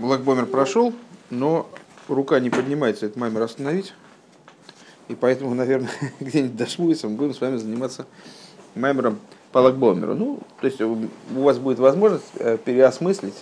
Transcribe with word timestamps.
Блэкбомер 0.00 0.46
прошел, 0.46 0.92
но 1.30 1.68
рука 2.08 2.40
не 2.40 2.50
поднимается 2.50 3.06
этот 3.06 3.16
маймер 3.16 3.42
остановить. 3.42 3.94
И 5.08 5.14
поэтому, 5.14 5.54
наверное, 5.54 5.90
где-нибудь 6.20 6.56
до 6.56 7.08
мы 7.08 7.16
будем 7.16 7.34
с 7.34 7.40
вами 7.40 7.56
заниматься 7.56 8.06
маймером 8.74 9.18
по 9.52 9.58
Лагбомеру. 9.58 10.14
Ну, 10.14 10.40
то 10.60 10.66
есть 10.66 10.80
у 10.80 11.08
вас 11.30 11.58
будет 11.58 11.78
возможность 11.78 12.24
э, 12.38 12.56
переосмыслить 12.56 13.34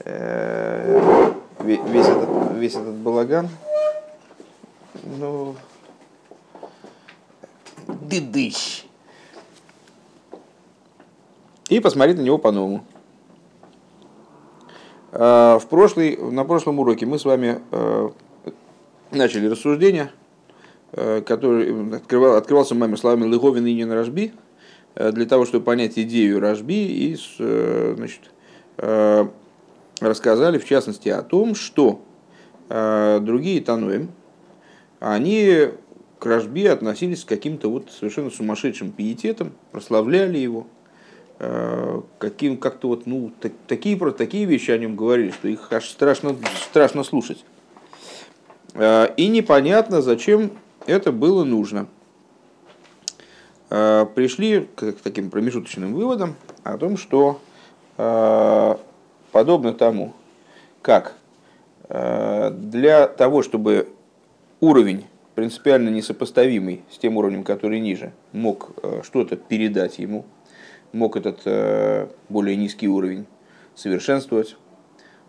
э, 0.00 1.32
весь 1.60 2.06
этот, 2.06 2.56
весь 2.56 2.74
этот 2.74 2.94
балаган. 2.94 3.48
Ну, 5.18 5.54
дыдыщ. 7.86 8.84
И 11.68 11.80
посмотреть 11.80 12.18
на 12.18 12.22
него 12.22 12.38
по-новому. 12.38 12.84
Э, 15.14 15.58
в 15.60 15.66
прошлый, 15.68 16.16
на 16.16 16.44
прошлом 16.44 16.80
уроке 16.80 17.06
мы 17.06 17.20
с 17.20 17.24
вами 17.24 17.60
э, 17.70 18.10
начали 19.12 19.46
рассуждение, 19.46 20.10
э, 20.90 21.22
который 21.22 21.96
открывал, 21.96 22.34
открывался 22.34 22.74
моими 22.74 22.96
словами 22.96 23.24
Лыговин 23.24 23.64
и 23.66 23.84
Рожби, 23.84 24.32
для 24.96 25.26
того, 25.26 25.44
чтобы 25.44 25.64
понять 25.64 25.98
идею 25.98 26.38
Рожби, 26.38 26.86
и 26.86 27.18
значит, 27.96 28.20
рассказали 30.00 30.58
в 30.58 30.64
частности 30.64 31.08
о 31.08 31.22
том, 31.22 31.56
что 31.56 32.00
другие 32.68 33.60
Тануем, 33.60 34.10
они 35.00 35.70
к 36.20 36.26
Рожби 36.26 36.66
относились 36.66 37.22
с 37.22 37.24
каким-то 37.24 37.72
вот 37.72 37.90
совершенно 37.90 38.30
сумасшедшим 38.30 38.92
пиететом, 38.92 39.54
прославляли 39.72 40.38
его, 40.38 40.68
каким 42.18 42.56
как-то 42.56 42.88
вот 42.88 43.06
ну 43.06 43.32
так, 43.40 43.52
такие 43.66 43.98
такие 44.12 44.44
вещи 44.44 44.70
о 44.70 44.78
нем 44.78 44.94
говорили, 44.94 45.30
что 45.30 45.48
их 45.48 45.72
аж 45.72 45.88
страшно 45.88 46.36
страшно 46.68 47.02
слушать. 47.02 47.44
Э, 48.74 49.08
и 49.16 49.28
непонятно, 49.28 50.02
зачем 50.02 50.52
это 50.86 51.12
было 51.12 51.44
нужно. 51.44 51.86
Э, 53.70 54.06
пришли 54.14 54.68
к 54.74 54.92
таким 55.02 55.30
промежуточным 55.30 55.94
выводам 55.94 56.36
о 56.62 56.78
том, 56.78 56.96
что 56.96 57.40
подобно 59.30 59.72
тому, 59.72 60.14
как 60.82 61.14
для 61.88 63.06
того, 63.06 63.44
чтобы 63.44 63.88
уровень 64.60 65.04
принципиально 65.36 65.90
несопоставимый 65.90 66.82
с 66.90 66.98
тем 66.98 67.16
уровнем, 67.16 67.44
который 67.44 67.78
ниже, 67.78 68.12
мог 68.32 68.70
что-то 69.04 69.36
передать 69.36 70.00
ему, 70.00 70.24
мог 70.94 71.16
этот 71.16 71.40
э, 71.44 72.06
более 72.28 72.56
низкий 72.56 72.88
уровень 72.88 73.26
совершенствовать, 73.74 74.56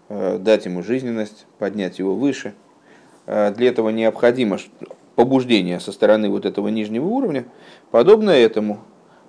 э, 0.09 0.37
дать 0.37 0.65
ему 0.65 0.83
жизненность, 0.83 1.47
поднять 1.57 1.99
его 1.99 2.15
выше. 2.15 2.53
Э, 3.25 3.51
для 3.51 3.69
этого 3.69 3.89
необходимо 3.89 4.59
побуждение 5.15 5.79
со 5.79 5.91
стороны 5.91 6.29
вот 6.29 6.45
этого 6.45 6.67
нижнего 6.69 7.05
уровня. 7.05 7.45
Подобно 7.91 8.29
этому 8.29 8.79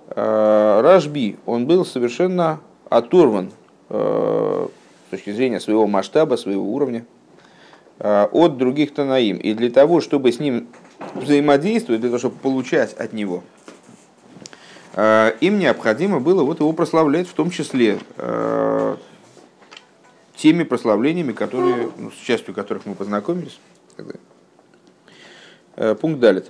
Рашби, 0.09 1.37
он 1.45 1.67
был 1.67 1.85
совершенно 1.85 2.61
оторван 2.89 3.51
с 3.89 4.69
точки 5.11 5.31
зрения 5.31 5.59
своего 5.59 5.85
масштаба, 5.85 6.37
своего 6.37 6.63
уровня 6.63 7.05
от 7.99 8.55
других 8.55 8.93
Танаим. 8.93 9.35
И 9.35 9.53
для 9.53 9.69
того, 9.69 9.99
чтобы 9.99 10.31
с 10.31 10.39
ним 10.39 10.67
взаимодействовать, 11.13 11.99
для 11.99 12.09
того, 12.09 12.19
чтобы 12.19 12.37
получать 12.37 12.93
от 12.93 13.11
него– 13.11 13.43
им 14.97 15.59
необходимо 15.59 16.19
было 16.19 16.41
вот 16.41 16.59
его 16.59 16.73
прославлять, 16.73 17.27
в 17.27 17.33
том 17.33 17.51
числе 17.51 17.99
э, 18.17 18.95
теми 20.35 20.63
прославлениями, 20.63 21.33
которые, 21.33 21.91
ну, 21.97 22.09
с 22.09 22.15
частью 22.15 22.55
которых 22.55 22.87
мы 22.87 22.95
познакомились. 22.95 23.59
Э, 25.75 25.93
пункт 25.93 26.19
далит. 26.19 26.49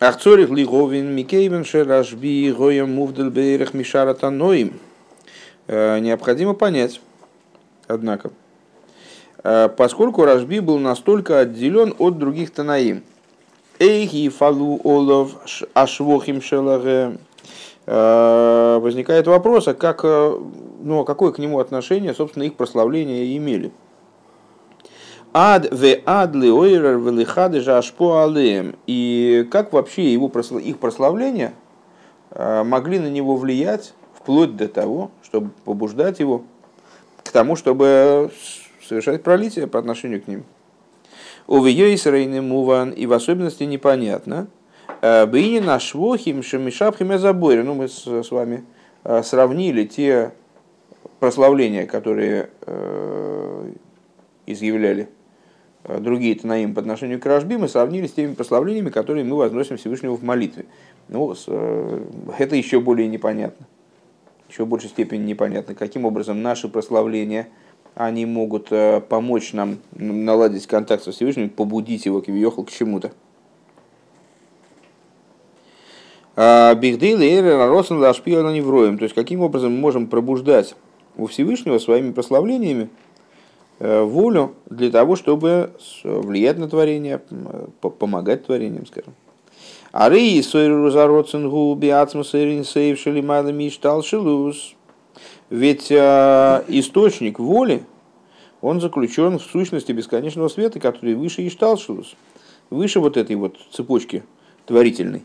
Ахцорих 0.00 0.48
лиговин 0.48 1.14
микейвен 1.14 1.66
шерашби 1.66 2.50
гоем 2.56 2.94
мувдел 2.94 3.30
бейрех 3.30 3.74
мишара 3.74 4.14
таноим. 4.14 4.72
Необходимо 5.66 6.52
понять, 6.52 7.00
однако, 7.86 8.32
поскольку 9.42 10.24
Рашби 10.24 10.58
был 10.58 10.78
настолько 10.78 11.38
отделен 11.38 11.94
от 11.98 12.18
других 12.18 12.50
танаим– 12.50 13.02
Эйхи 13.78 14.28
фалу 14.28 14.80
олов 14.84 15.36
ашвохим 15.74 16.40
шелаге. 16.40 17.18
Э, 17.86 18.78
возникает 18.80 19.26
вопрос, 19.26 19.68
а 19.68 19.74
как, 19.74 20.00
э, 20.04 20.38
ну, 20.80 21.00
а 21.00 21.04
какое 21.04 21.32
к 21.32 21.38
нему 21.38 21.58
отношение, 21.58 22.14
собственно, 22.14 22.44
их 22.44 22.54
прославления 22.54 23.36
имели? 23.36 23.72
Ад 25.34 25.68
ве 25.70 26.02
адли 26.06 26.48
ойрер 26.48 26.98
велихады 26.98 27.60
же 27.60 27.76
ашпо 27.76 28.24
алеем. 28.24 28.76
И 28.86 29.46
как 29.50 29.72
вообще 29.72 30.12
его, 30.12 30.30
их 30.60 30.78
прославления 30.78 31.52
э, 32.30 32.62
могли 32.62 33.00
на 33.00 33.10
него 33.10 33.36
влиять, 33.36 33.92
вплоть 34.14 34.56
до 34.56 34.68
того, 34.68 35.10
чтобы 35.22 35.50
побуждать 35.64 36.20
его 36.20 36.44
к 37.22 37.30
тому, 37.30 37.56
чтобы 37.56 38.30
совершать 38.86 39.22
пролитие 39.22 39.66
по 39.66 39.78
отношению 39.78 40.22
к 40.22 40.28
ним. 40.28 40.44
Увейсрейны 41.46 42.40
муван, 42.40 42.90
и 42.90 43.06
в 43.06 43.12
особенности 43.12 43.64
непонятно. 43.64 44.46
Э, 45.02 45.26
Бейни 45.26 45.58
наш 45.58 45.94
вохим 45.94 46.42
шамишапхим 46.42 47.18
заборе. 47.18 47.62
Ну, 47.62 47.74
мы 47.74 47.88
с, 47.88 48.30
вами 48.30 48.64
э, 49.04 49.22
сравнили 49.22 49.84
те 49.84 50.32
прославления, 51.20 51.86
которые 51.86 52.48
э, 52.62 53.72
изъявляли 54.46 55.08
другие 55.98 56.34
Танаим 56.34 56.74
по 56.74 56.80
отношению 56.80 57.20
к 57.20 57.26
Рашби, 57.26 57.56
мы 57.56 57.68
сравнили 57.68 58.06
с 58.06 58.12
теми 58.12 58.32
прославлениями, 58.32 58.88
которые 58.88 59.22
мы 59.22 59.36
возносим 59.36 59.76
Всевышнего 59.76 60.16
в 60.16 60.22
молитве. 60.22 60.64
Ну, 61.08 61.34
это 62.38 62.56
еще 62.56 62.80
более 62.80 63.06
непонятно. 63.06 63.66
Еще 64.48 64.64
в 64.64 64.66
большей 64.66 64.88
степени 64.88 65.24
непонятно, 65.24 65.74
каким 65.74 66.06
образом 66.06 66.40
наши 66.40 66.70
прославления– 66.70 67.48
они 67.94 68.26
могут 68.26 68.68
э, 68.70 69.00
помочь 69.00 69.52
нам 69.52 69.78
наладить 69.92 70.66
контакт 70.66 71.04
со 71.04 71.12
Всевышним, 71.12 71.48
побудить 71.48 72.06
его 72.06 72.20
к 72.20 72.70
чему-то. 72.70 73.12
А, 76.36 76.74
Бихдейл 76.74 77.20
и 77.20 77.28
Эрер 77.28 77.70
Росен 77.70 77.98
Лашпиона 77.98 78.52
Невроем. 78.52 78.98
То 78.98 79.04
есть, 79.04 79.14
каким 79.14 79.40
образом 79.40 79.72
мы 79.72 79.78
можем 79.78 80.08
пробуждать 80.08 80.74
у 81.16 81.26
Всевышнего 81.26 81.78
своими 81.78 82.10
прославлениями 82.10 82.88
э, 83.78 84.02
волю 84.02 84.54
для 84.68 84.90
того, 84.90 85.14
чтобы 85.14 85.70
влиять 86.02 86.58
на 86.58 86.68
творение, 86.68 87.20
помогать 87.80 88.46
творениям, 88.46 88.86
скажем. 88.86 89.14
Арей 89.92 90.42
сойру 90.42 90.90
зароценгу 90.90 91.72
биацма 91.76 92.24
сойрин 92.24 92.64
сейв 92.64 92.98
шелимада 92.98 93.52
миштал 93.52 94.02
шелус. 94.02 94.74
Ведь 95.50 95.90
э, 95.90 96.64
источник 96.68 97.38
воли, 97.38 97.84
он 98.62 98.80
заключен 98.80 99.38
в 99.38 99.42
сущности 99.42 99.92
бесконечного 99.92 100.48
света, 100.48 100.80
который 100.80 101.14
выше 101.14 101.46
Ишталшилус, 101.46 102.14
выше 102.70 103.00
вот 103.00 103.16
этой 103.16 103.36
вот 103.36 103.56
цепочки 103.70 104.22
творительной. 104.64 105.22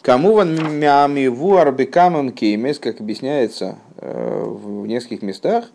Кому 0.00 0.34
ван 0.34 0.78
мями 0.78 1.26
вуарбекаман 1.26 2.30
кеймес, 2.30 2.78
как 2.78 3.00
объясняется 3.00 3.78
э, 3.96 4.44
в 4.46 4.86
нескольких 4.86 5.22
местах, 5.22 5.70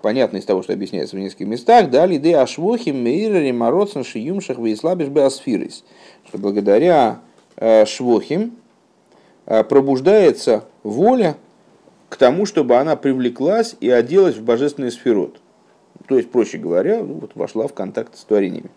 понятно 0.00 0.38
из 0.38 0.44
того, 0.44 0.62
что 0.62 0.72
объясняется 0.72 1.16
в 1.16 1.20
нескольких 1.20 1.46
местах, 1.46 1.90
дали 1.90 2.18
де 2.18 2.36
ашвохим 2.36 3.02
мейрери 3.02 3.52
мороцен 3.52 4.02
шиюмшах 4.02 4.58
вейслабиш 4.58 5.08
беасфирис, 5.08 5.84
что 6.26 6.38
благодаря 6.38 7.20
э, 7.56 7.84
швохим 7.86 8.56
пробуждается 9.44 10.66
воля 10.82 11.36
к 12.08 12.16
тому, 12.16 12.46
чтобы 12.46 12.76
она 12.76 12.96
привлеклась 12.96 13.76
и 13.80 13.90
оделась 13.90 14.36
в 14.36 14.42
божественный 14.42 14.90
сферот. 14.90 15.40
То 16.06 16.16
есть, 16.16 16.30
проще 16.30 16.58
говоря, 16.58 17.02
ну, 17.02 17.14
вот 17.14 17.32
вошла 17.34 17.66
в 17.66 17.74
контакт 17.74 18.16
с 18.16 18.24
творениями. 18.24 18.70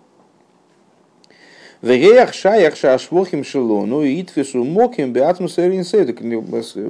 Вегеях 1.82 2.34
шаях 2.34 2.76
шашвохим 2.76 3.44
шелону 3.44 4.04
и 4.04 4.22
итфису 4.22 4.64
моким 4.64 5.14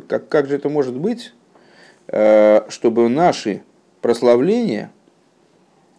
как, 0.08 0.28
как 0.28 0.48
же 0.48 0.56
это 0.56 0.68
может 0.68 0.98
быть, 0.98 1.34
э, 2.08 2.70
чтобы 2.70 3.08
наши 3.08 3.62
прославления, 4.02 4.92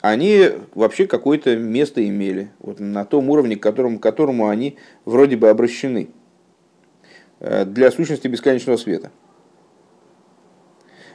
они 0.03 0.51
вообще 0.75 1.07
какое-то 1.07 1.57
место 1.57 2.07
имели, 2.07 2.51
вот 2.59 2.81
на 2.81 3.07
том 3.07 3.31
уровне, 3.31 3.57
к 3.57 3.63
которому, 3.63 3.99
к 3.99 4.03
которому 4.03 4.49
они 4.49 4.77
вроде 5.07 5.37
бы 5.37 5.49
обращены 5.49 6.09
э, 7.41 7.65
для 7.65 7.91
сущности 7.93 8.29
бесконечного 8.29 8.77
света. 8.77 9.11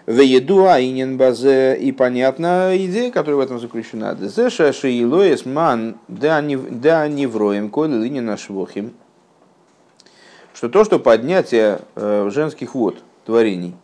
Веедуа 0.08 0.80
инин 0.80 1.18
базе 1.18 1.76
и 1.76 1.92
понятна 1.92 2.72
идея, 2.78 3.12
которая 3.12 3.42
в 3.42 3.42
этом 3.42 3.60
заключена. 3.60 4.16
Дезеша 4.16 4.72
шиилоес 4.72 5.46
ман 5.46 5.98
да 6.08 6.40
невроем 6.42 7.70
койли 7.70 8.02
линина 8.04 8.38
швохим. 8.38 8.94
Что 10.54 10.70
то, 10.70 10.86
что 10.86 10.98
поднятие 10.98 11.82
э, 11.96 12.30
женских 12.34 12.74
вод, 12.74 13.04
творений, 13.26 13.76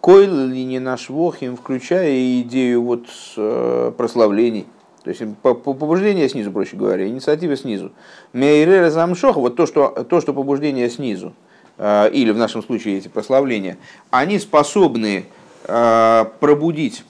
Койл 0.00 0.34
ли 0.46 0.64
не 0.64 0.80
наш 0.80 1.10
вохим, 1.10 1.56
включая 1.56 2.40
идею 2.40 2.82
вот 2.82 3.06
э, 3.36 3.92
прославлений. 3.96 4.66
То 5.04 5.10
есть 5.10 5.22
побуждение 5.42 6.28
снизу, 6.28 6.50
проще 6.50 6.76
говоря, 6.76 7.06
инициатива 7.06 7.56
снизу. 7.56 7.92
Мейрера 8.32 8.90
замшох, 8.90 9.36
вот 9.36 9.54
то, 9.54 9.66
что, 9.66 9.90
то, 10.08 10.20
что 10.20 10.32
побуждение 10.32 10.90
снизу, 10.90 11.34
э, 11.76 12.10
или 12.10 12.32
в 12.32 12.36
нашем 12.38 12.64
случае 12.64 12.98
эти 12.98 13.06
прославления, 13.06 13.76
они 14.10 14.40
способны 14.40 15.26
пробудить, 15.64 17.04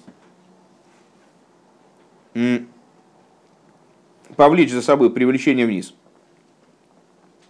повлечь 4.37 4.73
за 4.73 4.83
собой 4.83 5.11
привлечение 5.11 5.67
вниз, 5.67 5.95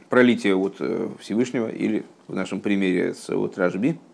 пролитие 0.09 0.55
вот 0.55 0.77
Всевышнего, 1.21 1.69
или 1.69 2.05
в 2.29 2.35
нашем 2.35 2.61
примере 2.61 3.15
с 3.15 3.29
вот 3.29 3.59
Ражби– 3.59 3.99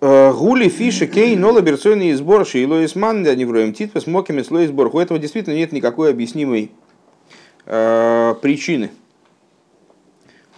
Гули, 0.00 0.70
фиши, 0.70 1.06
кей, 1.06 1.36
нола, 1.36 1.60
берцойный 1.60 2.14
сбор, 2.14 2.46
шейло 2.46 2.82
из 2.82 2.96
манды, 2.96 3.28
они 3.28 3.44
вроем 3.44 3.74
тит, 3.74 3.92
посмоками 3.92 4.40
слой 4.40 4.66
сбор. 4.66 4.88
У 4.90 4.98
этого 4.98 5.20
действительно 5.20 5.54
нет 5.54 5.72
никакой 5.72 6.08
объяснимой 6.10 6.70
э, 7.66 8.34
причины. 8.40 8.92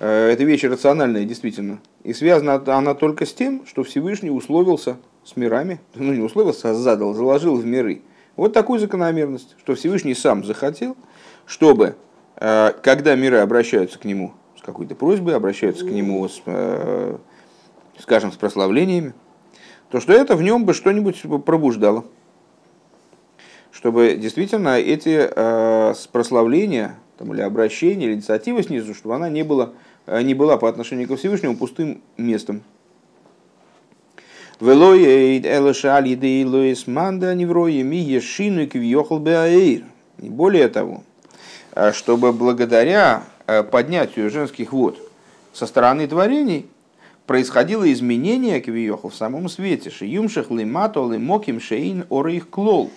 Э, 0.02 0.31
это 0.32 0.43
вещь 0.43 0.64
рациональная, 0.64 1.25
действительно. 1.25 1.78
И 2.02 2.12
связана 2.12 2.60
она 2.66 2.94
только 2.94 3.25
с 3.25 3.32
тем, 3.32 3.64
что 3.66 3.84
Всевышний 3.84 4.31
условился 4.31 4.96
с 5.25 5.37
мирами, 5.37 5.78
ну 5.94 6.12
не 6.12 6.20
условился, 6.20 6.70
а 6.70 6.75
задал, 6.75 7.14
заложил 7.14 7.54
в 7.54 7.64
миры. 7.64 8.02
Вот 8.34 8.52
такую 8.52 8.81
закономерность, 8.81 9.54
что 9.60 9.76
Всевышний 9.76 10.14
сам 10.16 10.43
захотел, 10.43 10.96
чтобы, 11.46 11.94
э, 12.34 12.72
когда 12.82 13.14
миры 13.14 13.38
обращаются 13.38 13.96
к 14.00 14.04
нему 14.04 14.32
с 14.58 14.62
какой-то 14.62 14.96
просьбой, 14.96 15.37
обращаются 15.37 15.87
к 15.87 15.90
нему 15.90 16.28
с, 16.28 16.43
э, 16.46 17.16
скажем, 18.00 18.32
с 18.32 18.37
прославлениями, 18.37 19.14
то 19.88 20.00
что 20.00 20.12
это 20.12 20.34
в 20.34 20.43
нем 20.43 20.64
бы 20.64 20.75
что-нибудь 20.75 21.22
пробуждало. 21.46 22.04
Чтобы 23.70 24.16
действительно 24.20 24.78
эти 24.81 25.31
прославления 26.08 26.99
там, 27.19 27.32
или 27.34 27.40
обращения, 27.40 28.06
или 28.06 28.14
инициатива 28.14 28.62
снизу, 28.62 28.94
чтобы 28.94 29.14
она 29.14 29.28
не 29.28 29.44
была, 29.44 29.72
не 30.06 30.34
была 30.34 30.56
по 30.56 30.69
отношению 30.69 31.08
к 31.08 31.16
Всевышнему 31.16 31.56
пустым 31.56 32.02
местом. 32.16 32.62
И 40.19 40.28
более 40.28 40.69
того, 40.69 41.02
э, 41.75 41.90
чтобы 41.93 42.32
благодаря 42.32 43.25
э, 43.49 43.64
поднятию 43.64 44.31
женских 44.31 44.72
вод 44.72 45.00
со 45.52 45.66
стороны 45.66 46.06
творений, 46.06 46.66
происходило 47.26 47.90
изменение 47.93 48.60
Квиоху 48.60 49.08
в 49.08 49.16
самом 49.16 49.49
свете. 49.49 49.90
Шиюмших 49.90 50.52
лимато 50.52 51.00
лимоким 51.10 51.60
шейн 51.60 52.04
их 52.28 52.49
клол. 52.49 52.93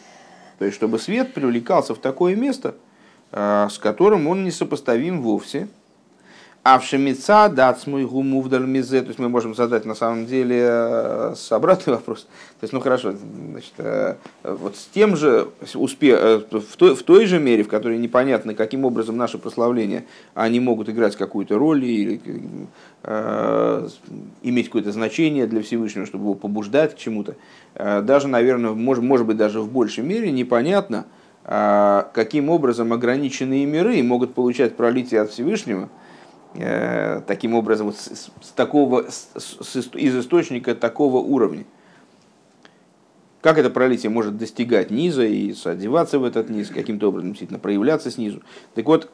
То 0.60 0.66
есть, 0.66 0.78
чтобы 0.78 1.00
свет 1.00 1.34
привлекался 1.34 1.96
в 1.96 1.98
такое 1.98 2.36
место, 2.36 2.75
э, 3.31 3.69
с 3.72 3.80
которым 3.80 4.28
он 4.28 4.44
не 4.44 4.52
сопоставим 4.52 5.24
вовсе, 5.24 5.68
а 6.66 6.80
в 6.80 6.84
шемица 6.84 7.48
дат 7.48 7.86
мой 7.86 8.06
гумувдаль 8.06 8.66
мизе, 8.66 9.02
то 9.02 9.10
есть 9.10 9.20
мы 9.20 9.30
можем 9.30 9.54
задать 9.54 9.86
на 9.86 9.94
самом 9.94 10.26
деле 10.26 10.62
э, 10.64 11.36
обратный 11.52 11.94
вопрос. 11.94 12.22
То 12.60 12.64
есть, 12.64 12.74
ну 12.74 12.80
хорошо, 12.80 13.14
значит, 13.52 13.74
э, 13.78 14.16
вот 14.44 14.76
с 14.76 14.88
тем 14.88 15.16
же 15.16 15.50
успех, 15.76 16.20
э, 16.20 16.42
в 16.50 16.76
той, 16.76 16.96
в 16.96 17.04
той 17.04 17.28
же 17.28 17.38
мере, 17.38 17.64
в 17.64 17.68
которой 17.68 18.00
непонятно, 18.00 18.56
каким 18.56 18.84
образом 18.84 19.16
наши 19.16 19.38
прославления, 19.38 20.06
они 20.34 20.60
могут 20.60 20.90
играть 20.90 21.16
какую-то 21.16 21.60
роль 21.60 21.86
или 21.86 22.20
э, 23.04 23.88
иметь 24.42 24.66
какое-то 24.66 24.92
значение 24.92 25.46
для 25.46 25.62
Всевышнего, 25.62 26.08
чтобы 26.08 26.24
его 26.24 26.34
побуждать 26.34 26.96
к 26.96 26.98
чему-то. 26.98 27.36
Даже, 27.76 28.28
наверное, 28.28 28.72
может, 28.72 29.04
может 29.04 29.28
быть, 29.28 29.38
даже 29.38 29.62
в 29.62 29.72
большей 29.72 30.04
мере 30.04 30.32
непонятно, 30.32 31.06
каким 31.44 32.50
образом 32.50 32.92
ограниченные 32.92 33.68
миры 33.68 34.02
могут 34.02 34.34
получать 34.34 34.76
пролитие 34.76 35.22
от 35.22 35.30
Всевышнего– 35.30 35.90
таким 37.28 37.54
образом, 37.54 37.88
вот 37.88 37.98
с, 37.98 38.31
с 38.42 38.50
такого, 38.56 39.06
с, 39.10 39.75
из 39.94 40.18
источника 40.18 40.75
такого 40.75 41.18
уровня. 41.18 41.66
Как 43.46 43.60
это 43.60 43.69
пролитие 43.69 44.10
может 44.10 44.38
достигать 44.38 44.90
низа 44.90 45.24
и 45.24 45.54
одеваться 45.66 46.18
в 46.18 46.24
этот 46.24 46.50
низ, 46.50 46.69
каким-то 46.69 47.10
образом 47.10 47.30
действительно 47.30 47.60
проявляться 47.60 48.10
снизу. 48.10 48.42
Так 48.74 48.86
вот, 48.86 49.12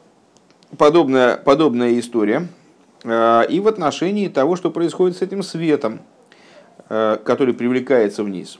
подобная, 0.78 1.36
подобная 1.36 1.98
история 1.98 2.48
э, 3.04 3.42
и 3.50 3.60
в 3.60 3.68
отношении 3.68 4.28
того, 4.28 4.56
что 4.56 4.70
происходит 4.70 5.18
с 5.18 5.22
этим 5.22 5.42
светом, 5.42 6.00
э, 6.88 7.18
который 7.22 7.52
привлекается 7.52 8.24
вниз. 8.24 8.58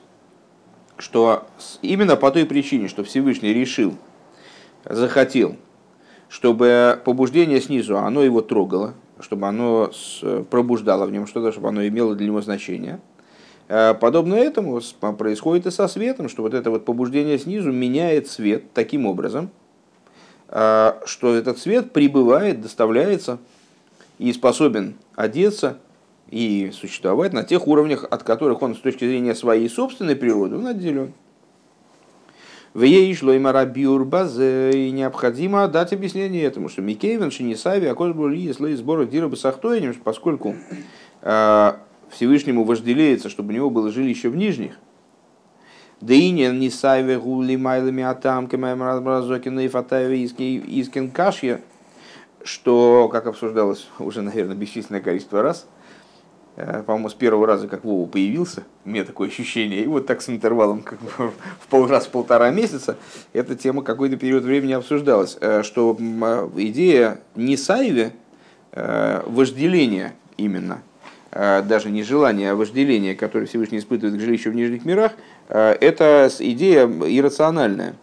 Что 0.98 1.46
именно 1.80 2.16
по 2.16 2.30
той 2.30 2.44
причине, 2.44 2.88
что 2.88 3.02
Всевышний 3.02 3.54
решил, 3.54 3.96
захотел 4.84 5.56
чтобы 6.32 6.98
побуждение 7.04 7.60
снизу, 7.60 7.98
оно 7.98 8.22
его 8.22 8.40
трогало, 8.40 8.94
чтобы 9.20 9.46
оно 9.48 9.90
пробуждало 10.48 11.04
в 11.04 11.12
нем 11.12 11.26
что-то, 11.26 11.52
чтобы 11.52 11.68
оно 11.68 11.86
имело 11.86 12.14
для 12.14 12.26
него 12.26 12.40
значение. 12.40 13.00
Э, 13.68 13.92
подобно 13.92 14.36
этому 14.36 14.80
происходит 15.18 15.66
и 15.66 15.70
со 15.70 15.88
светом, 15.88 16.30
что 16.30 16.40
вот 16.40 16.54
это 16.54 16.70
вот 16.70 16.86
побуждение 16.86 17.38
снизу 17.38 17.70
меняет 17.70 18.28
свет 18.28 18.72
таким 18.72 19.04
образом, 19.04 19.50
э, 20.48 20.92
что 21.04 21.34
этот 21.34 21.58
свет 21.58 21.92
прибывает, 21.92 22.62
доставляется 22.62 23.38
и 24.18 24.32
способен 24.32 24.94
одеться 25.14 25.80
и 26.30 26.70
существовать 26.72 27.34
на 27.34 27.44
тех 27.44 27.68
уровнях, 27.68 28.06
от 28.10 28.22
которых 28.22 28.62
он 28.62 28.74
с 28.74 28.78
точки 28.78 29.04
зрения 29.04 29.34
своей 29.34 29.68
собственной 29.68 30.16
природы 30.16 30.56
он 30.56 30.66
отделен. 30.66 31.12
В 32.74 32.82
ей 32.82 33.14
шло 33.14 33.32
им 33.32 33.46
и 33.46 34.90
необходимо 34.92 35.68
дать 35.68 35.92
объяснение 35.92 36.44
этому, 36.44 36.70
что 36.70 36.80
Микейвен, 36.80 37.30
Шинисави, 37.30 37.86
Акошбули, 37.86 38.38
если 38.38 38.74
сборы 38.74 39.06
Дира 39.06 39.28
Басахтоинем, 39.28 39.94
поскольку 40.02 40.56
э, 41.20 41.72
Всевышнему 42.10 42.64
вожделеется, 42.64 43.28
чтобы 43.28 43.50
у 43.50 43.52
него 43.56 43.68
было 43.68 43.90
жилище 43.90 44.30
в 44.30 44.36
нижних, 44.36 44.78
да 46.00 46.14
и 46.14 46.30
не 46.30 46.70
сайве 46.70 47.18
гули 47.18 47.56
майлами 47.56 48.02
атам 48.02 48.48
кемаем 48.48 48.82
разбразокина 48.82 49.60
и 49.60 49.68
фатаеве 49.68 50.24
искин 50.24 51.10
кашья, 51.10 51.60
что, 52.42 53.08
как 53.12 53.26
обсуждалось 53.26 53.86
уже, 53.98 54.22
наверное, 54.22 54.56
бесчисленное 54.56 55.00
количество 55.00 55.42
раз, 55.42 55.66
по-моему, 56.56 57.08
с 57.08 57.14
первого 57.14 57.46
раза, 57.46 57.66
как 57.66 57.82
Вова 57.82 58.06
появился, 58.06 58.64
у 58.84 58.90
меня 58.90 59.04
такое 59.04 59.28
ощущение, 59.28 59.82
и 59.82 59.86
вот 59.86 60.06
так 60.06 60.20
с 60.20 60.28
интервалом 60.28 60.82
как 60.82 61.00
бы, 61.00 61.08
в 61.60 61.68
полраз, 61.70 62.06
полтора 62.06 62.50
месяца, 62.50 62.96
эта 63.32 63.56
тема 63.56 63.82
какой-то 63.82 64.16
период 64.16 64.44
времени 64.44 64.72
обсуждалась, 64.72 65.38
э, 65.40 65.62
что 65.62 65.96
э, 65.98 66.50
идея 66.56 67.20
не 67.34 67.56
сайве, 67.56 68.12
вожделения 68.74 70.14
именно, 70.38 70.80
даже 71.30 71.90
не 71.90 72.02
желание, 72.02 72.52
а 72.52 72.54
вожделение, 72.54 73.14
которое 73.14 73.44
Всевышний 73.44 73.76
испытывает 73.76 74.16
к 74.16 74.20
жилищу 74.20 74.50
в 74.50 74.54
нижних 74.54 74.86
мирах, 74.86 75.12
это 75.50 76.30
идея 76.38 76.86
иррациональная. 76.86 77.96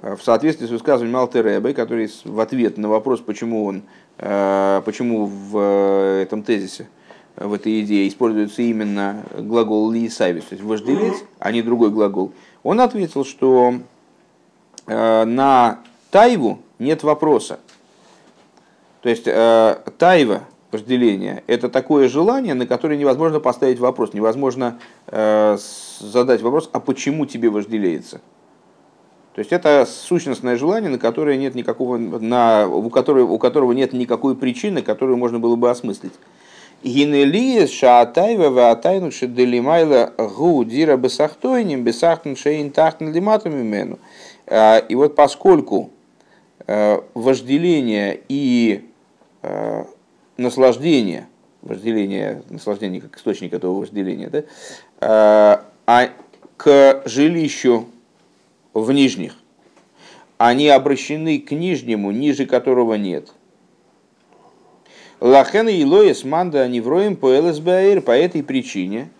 В 0.00 0.20
соответствии 0.22 0.66
с 0.66 0.70
высказыванием 0.70 1.16
Алтеребе, 1.16 1.74
который 1.74 2.08
в 2.24 2.38
ответ 2.38 2.78
на 2.78 2.88
вопрос, 2.88 3.18
почему 3.18 3.64
он, 3.64 3.82
почему 4.16 5.26
в 5.26 6.22
этом 6.22 6.44
тезисе 6.44 6.86
в 7.38 7.52
этой 7.52 7.80
идее 7.80 8.08
используется 8.08 8.62
именно 8.62 9.22
глагол 9.36 9.90
лиесавис, 9.90 10.44
то 10.44 10.54
есть 10.54 10.64
вожделеть, 10.64 11.24
а 11.38 11.52
не 11.52 11.62
другой 11.62 11.90
глагол, 11.90 12.32
он 12.62 12.80
ответил, 12.80 13.24
что 13.24 13.74
э, 14.86 15.24
на 15.24 15.80
тайву 16.10 16.60
нет 16.78 17.02
вопроса. 17.02 17.60
То 19.02 19.08
есть 19.08 19.24
э, 19.26 19.76
тайва, 19.98 20.42
вожделение, 20.72 21.44
это 21.46 21.68
такое 21.68 22.08
желание, 22.08 22.54
на 22.54 22.66
которое 22.66 22.98
невозможно 22.98 23.40
поставить 23.40 23.78
вопрос, 23.78 24.12
невозможно 24.12 24.78
э, 25.06 25.56
задать 26.00 26.42
вопрос, 26.42 26.68
а 26.72 26.80
почему 26.80 27.24
тебе 27.26 27.48
вожделеется? 27.48 28.20
То 29.34 29.40
есть 29.40 29.52
это 29.52 29.86
сущностное 29.88 30.56
желание, 30.56 30.90
на 30.90 30.98
которое 30.98 31.36
нет 31.36 31.54
никакого, 31.54 31.96
на, 31.96 32.66
у, 32.66 32.90
которого, 32.90 33.30
у 33.30 33.38
которого 33.38 33.70
нет 33.70 33.92
никакой 33.92 34.34
причины, 34.34 34.82
которую 34.82 35.16
можно 35.16 35.38
было 35.38 35.54
бы 35.54 35.70
осмыслить. 35.70 36.12
Гинелиес 36.84 37.70
шаатайва 37.72 38.50
ваатайну 38.50 39.10
шеделимайла 39.10 40.12
гу 40.16 40.64
дира 40.64 40.96
бесахтойним 40.96 41.82
бесахтн 41.82 42.36
шейн 42.36 42.70
тахтн 42.70 43.10
лиматами 43.10 43.62
мену. 43.62 43.98
А, 44.46 44.78
и 44.78 44.94
вот 44.94 45.16
поскольку 45.16 45.90
э, 46.66 47.00
вожделение 47.14 48.20
и 48.28 48.84
э, 49.42 49.84
наслаждение, 50.36 51.26
вожделение, 51.62 52.42
наслаждение 52.48 53.00
как 53.00 53.16
источник 53.16 53.52
этого 53.52 53.80
вожделения, 53.80 54.30
да, 54.30 55.64
а 55.86 56.10
к 56.56 57.02
жилищу 57.06 57.86
в 58.72 58.92
нижних, 58.92 59.34
они 60.36 60.68
обращены 60.68 61.40
к 61.40 61.50
нижнему, 61.50 62.12
ниже 62.12 62.46
которого 62.46 62.94
нет– 62.94 63.32
Лахен 65.20 65.68
и 65.68 65.84
Лоис 65.84 66.22
Манда 66.24 66.68
Невроем 66.68 67.16
по 67.16 67.26
ЛСБАР 67.26 68.02
по 68.02 68.12
этой 68.12 68.42
причине 68.44 69.10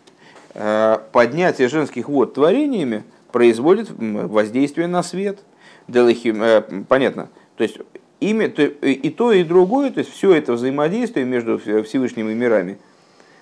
э, 0.54 0.98
поднятие 1.10 1.68
женских 1.68 2.08
вод 2.08 2.34
творениями 2.34 3.02
производит 3.32 3.88
воздействие 3.90 4.86
на 4.86 5.02
свет. 5.02 5.40
Э, 5.88 6.62
понятно. 6.88 7.30
То 7.56 7.64
есть 7.64 7.78
имя, 8.20 8.46
и 8.46 9.10
то, 9.10 9.32
и 9.32 9.42
другое, 9.42 9.90
то 9.90 9.98
есть 9.98 10.12
все 10.12 10.32
это 10.34 10.52
взаимодействие 10.52 11.26
между 11.26 11.58
Всевышними 11.58 12.32
мирами, 12.32 12.78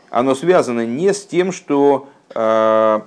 оно 0.09 0.35
связано 0.35 0.87
не 0.87 1.13
с 1.13 1.27
тем, 1.27 1.53
что 1.53 2.09
э, 2.35 3.01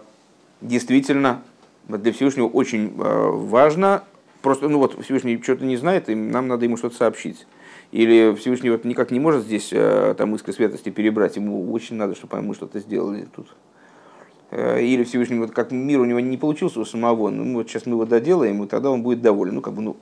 действительно 0.61 1.41
для 1.87 2.13
Всевышнего 2.13 2.45
очень 2.45 2.93
важно, 2.95 4.03
просто 4.43 4.69
ну 4.69 4.77
вот 4.77 5.03
Всевышний 5.03 5.41
что-то 5.41 5.65
не 5.65 5.75
знает, 5.75 6.07
и 6.07 6.13
нам 6.13 6.47
надо 6.47 6.65
ему 6.65 6.77
что-то 6.77 6.95
сообщить 6.95 7.47
или 7.91 8.35
Всевышний 8.35 8.69
вот 8.69 8.85
никак 8.85 9.09
не 9.11 9.19
может 9.19 9.43
здесь 9.43 9.69
э, 9.71 10.13
там 10.17 10.35
иск 10.35 10.53
святости 10.53 10.89
перебрать, 10.89 11.37
ему 11.37 11.71
очень 11.71 11.95
надо, 11.95 12.15
чтобы 12.15 12.41
мы 12.41 12.53
что-то 12.53 12.79
сделали 12.79 13.27
тут. 13.35 13.47
Э, 14.51 14.79
или 14.79 15.03
Всевышний, 15.03 15.39
вот 15.39 15.51
как 15.51 15.71
мир 15.71 15.99
у 15.99 16.05
него 16.05 16.19
не 16.19 16.37
получился 16.37 16.79
у 16.79 16.85
самого, 16.85 17.29
ну 17.29 17.55
вот 17.55 17.67
сейчас 17.67 17.87
мы 17.87 17.93
его 17.93 18.05
доделаем, 18.05 18.63
и 18.63 18.67
тогда 18.67 18.91
он 18.91 19.01
будет 19.01 19.21
доволен. 19.21 19.55
Ну, 19.55 19.61
как 19.61 19.73
бы, 19.73 19.81
ну. 19.81 19.97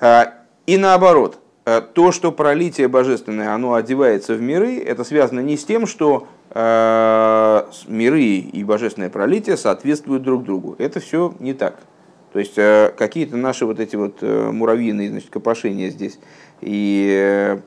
А, 0.00 0.34
и 0.66 0.76
наоборот, 0.76 1.40
э, 1.64 1.80
то, 1.80 2.12
что 2.12 2.30
пролитие 2.30 2.86
божественное, 2.86 3.52
оно 3.52 3.74
одевается 3.74 4.34
в 4.34 4.40
миры, 4.40 4.78
это 4.78 5.02
связано 5.02 5.40
не 5.40 5.56
с 5.56 5.64
тем, 5.64 5.86
что 5.86 6.28
миры 6.54 8.22
и 8.22 8.64
божественное 8.64 9.10
пролитие 9.10 9.58
соответствуют 9.58 10.22
друг 10.22 10.44
другу. 10.44 10.76
Это 10.78 10.98
все 10.98 11.34
не 11.40 11.52
так. 11.52 11.78
То 12.32 12.38
есть 12.38 12.58
э, 12.58 12.92
какие-то 12.96 13.36
наши 13.36 13.64
вот 13.64 13.80
эти 13.80 13.96
вот 13.96 14.18
э, 14.20 14.50
муравьиные 14.50 15.10
значит, 15.10 15.30
копошения 15.30 15.88
здесь 15.88 16.18
и 16.60 17.08
э, 17.10 17.60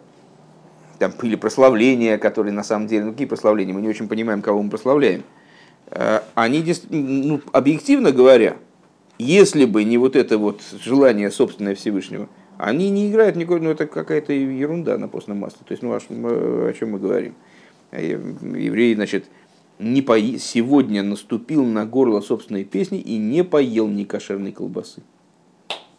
там, 1.00 1.12
или 1.24 1.36
прославления, 1.36 2.18
которые 2.18 2.53
на 2.53 2.63
самом 2.63 2.88
деле, 2.88 3.06
ну 3.06 3.12
какие 3.12 3.27
прославления, 3.27 3.74
мы 3.74 3.82
не 3.82 3.89
очень 3.89 4.08
понимаем, 4.08 4.41
кого 4.41 4.62
мы 4.62 4.70
прославляем, 4.70 5.24
они 6.36 6.63
ну, 6.89 7.41
объективно 7.51 8.12
говоря, 8.12 8.56
если 9.18 9.65
бы 9.65 9.84
не 9.84 9.98
вот 9.98 10.15
это 10.15 10.38
вот 10.38 10.62
желание 10.82 11.32
собственное 11.32 11.75
Всевышнего, 11.75 12.30
они 12.58 12.89
не 12.91 13.10
играют 13.10 13.36
никакой, 13.36 13.60
ну 13.60 13.72
это 13.72 13.88
какая-то 13.88 14.32
ерунда 14.32 14.98
на 14.98 15.08
постном 15.08 15.39
масле. 15.39 15.60
То 15.68 15.72
есть, 15.74 15.82
ну 15.82 15.94
о 15.94 16.74
чем 16.74 16.91
мы 16.91 17.00
говорим? 17.00 17.34
Евреи, 17.91 18.94
значит, 18.94 19.25
не 19.81 20.01
по... 20.01 20.19
сегодня 20.19 21.03
наступил 21.03 21.65
на 21.65 21.85
горло 21.85 22.21
собственной 22.21 22.63
песни 22.63 23.00
и 23.00 23.17
не 23.17 23.43
поел 23.43 23.88
ни 23.88 24.03
кошерной 24.03 24.51
колбасы. 24.51 25.01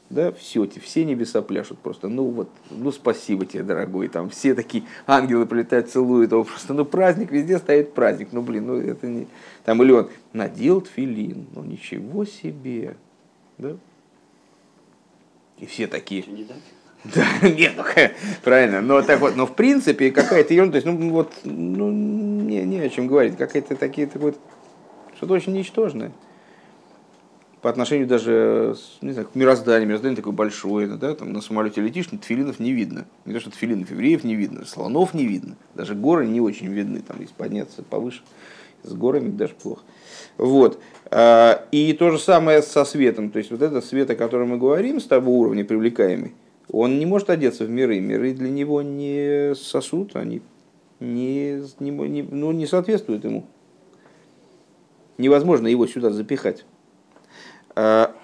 Да, 0.08 0.30
все, 0.32 0.68
все 0.68 1.04
небеса 1.04 1.40
пляшут 1.40 1.78
просто. 1.78 2.08
Ну 2.08 2.24
вот, 2.24 2.50
ну 2.70 2.92
спасибо 2.92 3.46
тебе, 3.46 3.62
дорогой. 3.62 4.08
Там 4.08 4.28
все 4.28 4.54
такие 4.54 4.84
ангелы 5.06 5.46
прилетают, 5.46 5.90
целуют 5.90 6.32
его. 6.32 6.44
Просто, 6.44 6.74
ну 6.74 6.84
праздник, 6.84 7.32
везде 7.32 7.58
стоит 7.58 7.94
праздник. 7.94 8.28
Ну 8.32 8.42
блин, 8.42 8.66
ну 8.66 8.74
это 8.76 9.06
не... 9.06 9.26
Там 9.64 9.82
или 9.82 9.92
он 9.92 10.10
надел 10.34 10.82
тфилин, 10.82 11.46
ну 11.54 11.64
ничего 11.64 12.26
себе. 12.26 12.96
Да? 13.56 13.76
И 15.58 15.66
все 15.66 15.86
такие... 15.86 16.24
Да, 17.04 17.26
нет, 17.48 17.72
ну, 17.76 17.84
правильно, 18.44 18.80
но 18.80 19.02
так 19.02 19.20
вот, 19.20 19.34
но 19.36 19.46
в 19.46 19.54
принципе 19.54 20.10
какая-то 20.10 20.54
ерунда, 20.54 20.80
то 20.80 20.86
есть, 20.86 20.86
ну 20.86 21.10
вот, 21.10 21.32
ну, 21.44 21.90
не, 21.90 22.62
не 22.62 22.78
о 22.78 22.88
чем 22.88 23.08
говорить, 23.08 23.36
какая-то 23.36 23.74
такие, 23.74 24.06
такое, 24.06 24.34
что-то 25.16 25.34
очень 25.34 25.52
ничтожное. 25.52 26.12
По 27.60 27.70
отношению 27.70 28.08
даже, 28.08 28.76
не 29.02 29.12
знаю, 29.12 29.28
к 29.28 29.36
мирозданию, 29.36 29.88
мироздание 29.88 30.16
такое 30.16 30.32
большое, 30.32 30.88
да, 30.88 31.14
там 31.14 31.32
на 31.32 31.40
самолете 31.40 31.80
летишь, 31.80 32.06
тфилинов 32.06 32.58
не 32.58 32.72
видно. 32.72 33.04
Не 33.24 33.34
то, 33.34 33.40
что 33.40 33.50
тфилинов 33.50 33.90
евреев 33.90 34.24
не 34.24 34.34
видно, 34.34 34.64
слонов 34.64 35.14
не 35.14 35.26
видно, 35.26 35.56
даже 35.74 35.94
горы 35.94 36.26
не 36.26 36.40
очень 36.40 36.68
видны, 36.68 37.02
там, 37.02 37.20
если 37.20 37.34
подняться 37.34 37.82
повыше, 37.84 38.22
с 38.82 38.92
горами 38.92 39.30
даже 39.30 39.54
плохо. 39.54 39.82
Вот. 40.38 40.80
А, 41.10 41.64
и 41.70 41.92
то 41.92 42.10
же 42.10 42.18
самое 42.18 42.62
со 42.62 42.84
светом, 42.84 43.30
то 43.30 43.38
есть 43.38 43.50
вот 43.50 43.62
этот 43.62 43.84
свет, 43.84 44.10
о 44.10 44.16
котором 44.16 44.50
мы 44.50 44.58
говорим, 44.58 45.00
с 45.00 45.04
того 45.04 45.38
уровня 45.38 45.64
привлекаемый, 45.64 46.34
он 46.68 46.98
не 46.98 47.06
может 47.06 47.30
одеться 47.30 47.64
в 47.64 47.70
миры. 47.70 48.00
Миры 48.00 48.32
для 48.32 48.50
него 48.50 48.82
не 48.82 49.54
сосуд, 49.54 50.16
они 50.16 50.42
не, 51.02 51.62
не, 51.80 51.90
не, 51.90 52.22
ну, 52.22 52.52
не 52.52 52.66
соответствуют 52.66 53.24
ему. 53.24 53.46
Невозможно 55.18 55.66
его 55.66 55.86
сюда 55.86 56.10
запихать. 56.10 56.64
А, 57.74 58.14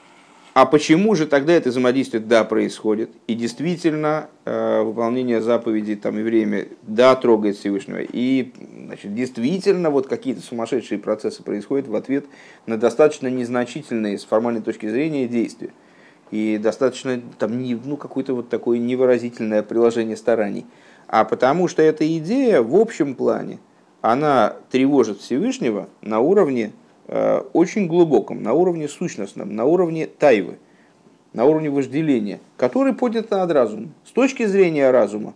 а 0.55 0.67
почему 0.67 1.15
же 1.15 1.27
тогда 1.27 1.53
это 1.53 1.71
взаимодействие 1.71 2.23
да 2.23 2.45
происходит? 2.45 3.11
И 3.27 3.35
действительно 3.35 4.29
а, 4.45 4.83
выполнение 4.83 5.41
заповедей 5.41 5.97
там 5.97 6.19
и 6.19 6.23
время 6.23 6.69
да 6.83 7.15
трогает 7.17 7.57
Всевышнего. 7.57 8.01
И 8.01 8.53
значит, 8.87 9.15
действительно 9.15 9.91
вот 9.91 10.07
какие-то 10.07 10.41
сумасшедшие 10.41 10.99
процессы 10.99 11.43
происходят 11.43 11.89
в 11.89 11.95
ответ 11.95 12.27
на 12.67 12.77
достаточно 12.77 13.29
незначительные 13.29 14.19
с 14.19 14.25
формальной 14.25 14.63
точки 14.63 14.89
зрения 14.89 15.29
действия 15.29 15.71
и 16.31 16.59
достаточно 16.59 17.21
там 17.39 17.59
не, 17.59 17.75
ну, 17.75 17.97
какое-то 17.97 18.35
вот 18.35 18.49
такое 18.49 18.79
невыразительное 18.79 19.63
приложение 19.63 20.17
стараний, 20.17 20.67
а 21.07 21.25
потому 21.25 21.69
что 21.69 21.83
эта 21.83 22.07
идея 22.19 22.63
в 22.63 22.75
общем 22.77 23.15
плане, 23.15 23.59
она 24.01 24.57
тревожит 24.71 25.21
Всевышнего 25.21 25.89
на 26.03 26.21
уровне 26.21 26.73
э, 27.07 27.43
очень 27.53 27.87
глубоком, 27.87 28.43
на 28.43 28.53
уровне 28.53 28.89
сущностном, 28.89 29.55
на 29.55 29.65
уровне 29.65 30.07
тайвы, 30.07 30.59
на 31.33 31.45
уровне 31.45 31.71
вожделения, 31.71 32.41
который 32.57 32.93
поднят 32.93 33.31
над 33.31 33.51
разумом. 33.51 33.95
С 34.05 34.11
точки 34.11 34.47
зрения 34.47 34.91
разума, 34.91 35.35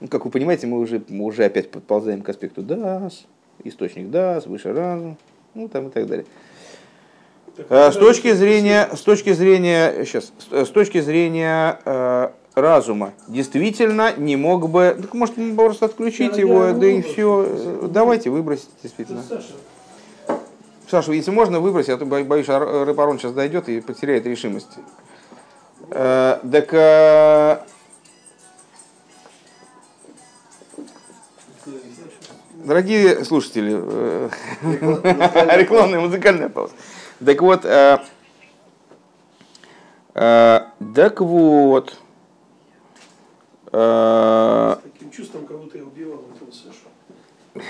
ну, 0.00 0.08
как 0.08 0.24
вы 0.24 0.30
понимаете, 0.30 0.66
мы 0.66 0.80
уже, 0.80 1.02
мы 1.08 1.24
уже 1.24 1.44
опять 1.44 1.70
подползаем 1.70 2.22
к 2.22 2.28
аспекту 2.28 2.62
дас, 2.62 3.26
источник 3.64 4.10
дас, 4.10 4.46
выше 4.46 4.72
разум, 4.72 5.16
ну 5.54 5.68
там 5.68 5.88
и 5.88 5.90
так 5.90 6.06
далее. 6.06 6.26
Э, 7.68 7.90
с 7.92 7.96
точки 7.96 8.32
зрения, 8.32 8.88
с 8.94 9.00
точки 9.00 9.32
зрения, 9.32 10.04
сейчас, 10.04 10.32
с 10.50 10.68
точки 10.68 11.00
зрения 11.00 11.78
э, 11.84 12.30
разума, 12.54 13.12
действительно 13.28 14.12
не 14.16 14.36
мог 14.36 14.68
бы, 14.68 14.96
так, 15.00 15.14
может, 15.14 15.34
просто 15.56 15.86
отключить 15.86 16.36
я, 16.36 16.40
его, 16.40 16.66
я 16.66 16.72
да 16.72 16.86
и 16.86 17.02
все. 17.02 17.46
Давайте 17.82 18.30
выбросить, 18.30 18.70
действительно. 18.82 19.22
Саша, 20.88 21.12
если 21.12 21.30
можно 21.30 21.60
выбросить, 21.60 21.90
а 21.90 21.98
то 21.98 22.04
боюсь, 22.04 22.48
Рыпарон 22.48 23.18
сейчас 23.18 23.32
дойдет 23.32 23.68
и 23.68 23.80
потеряет 23.80 24.26
решимость. 24.26 24.78
Э, 25.90 26.38
так 26.50 26.68
э, 26.72 27.58
Дорогие 32.64 33.24
слушатели, 33.24 33.72
э, 33.74 34.28
рекламная 35.56 35.98
музыкальная 35.98 36.50
пауза. 36.50 36.74
Так 37.24 37.42
вот, 37.42 37.66
э, 37.66 37.98
э, 40.14 40.60
так 40.94 41.20
вот. 41.20 41.98
Э, 43.72 44.76
таким 44.82 45.10
чувством, 45.10 45.46
как 45.46 45.58
будто 45.58 45.76
я 45.76 45.84
убивал 45.84 46.24
этого 46.34 46.50
Сашу. 46.50 47.62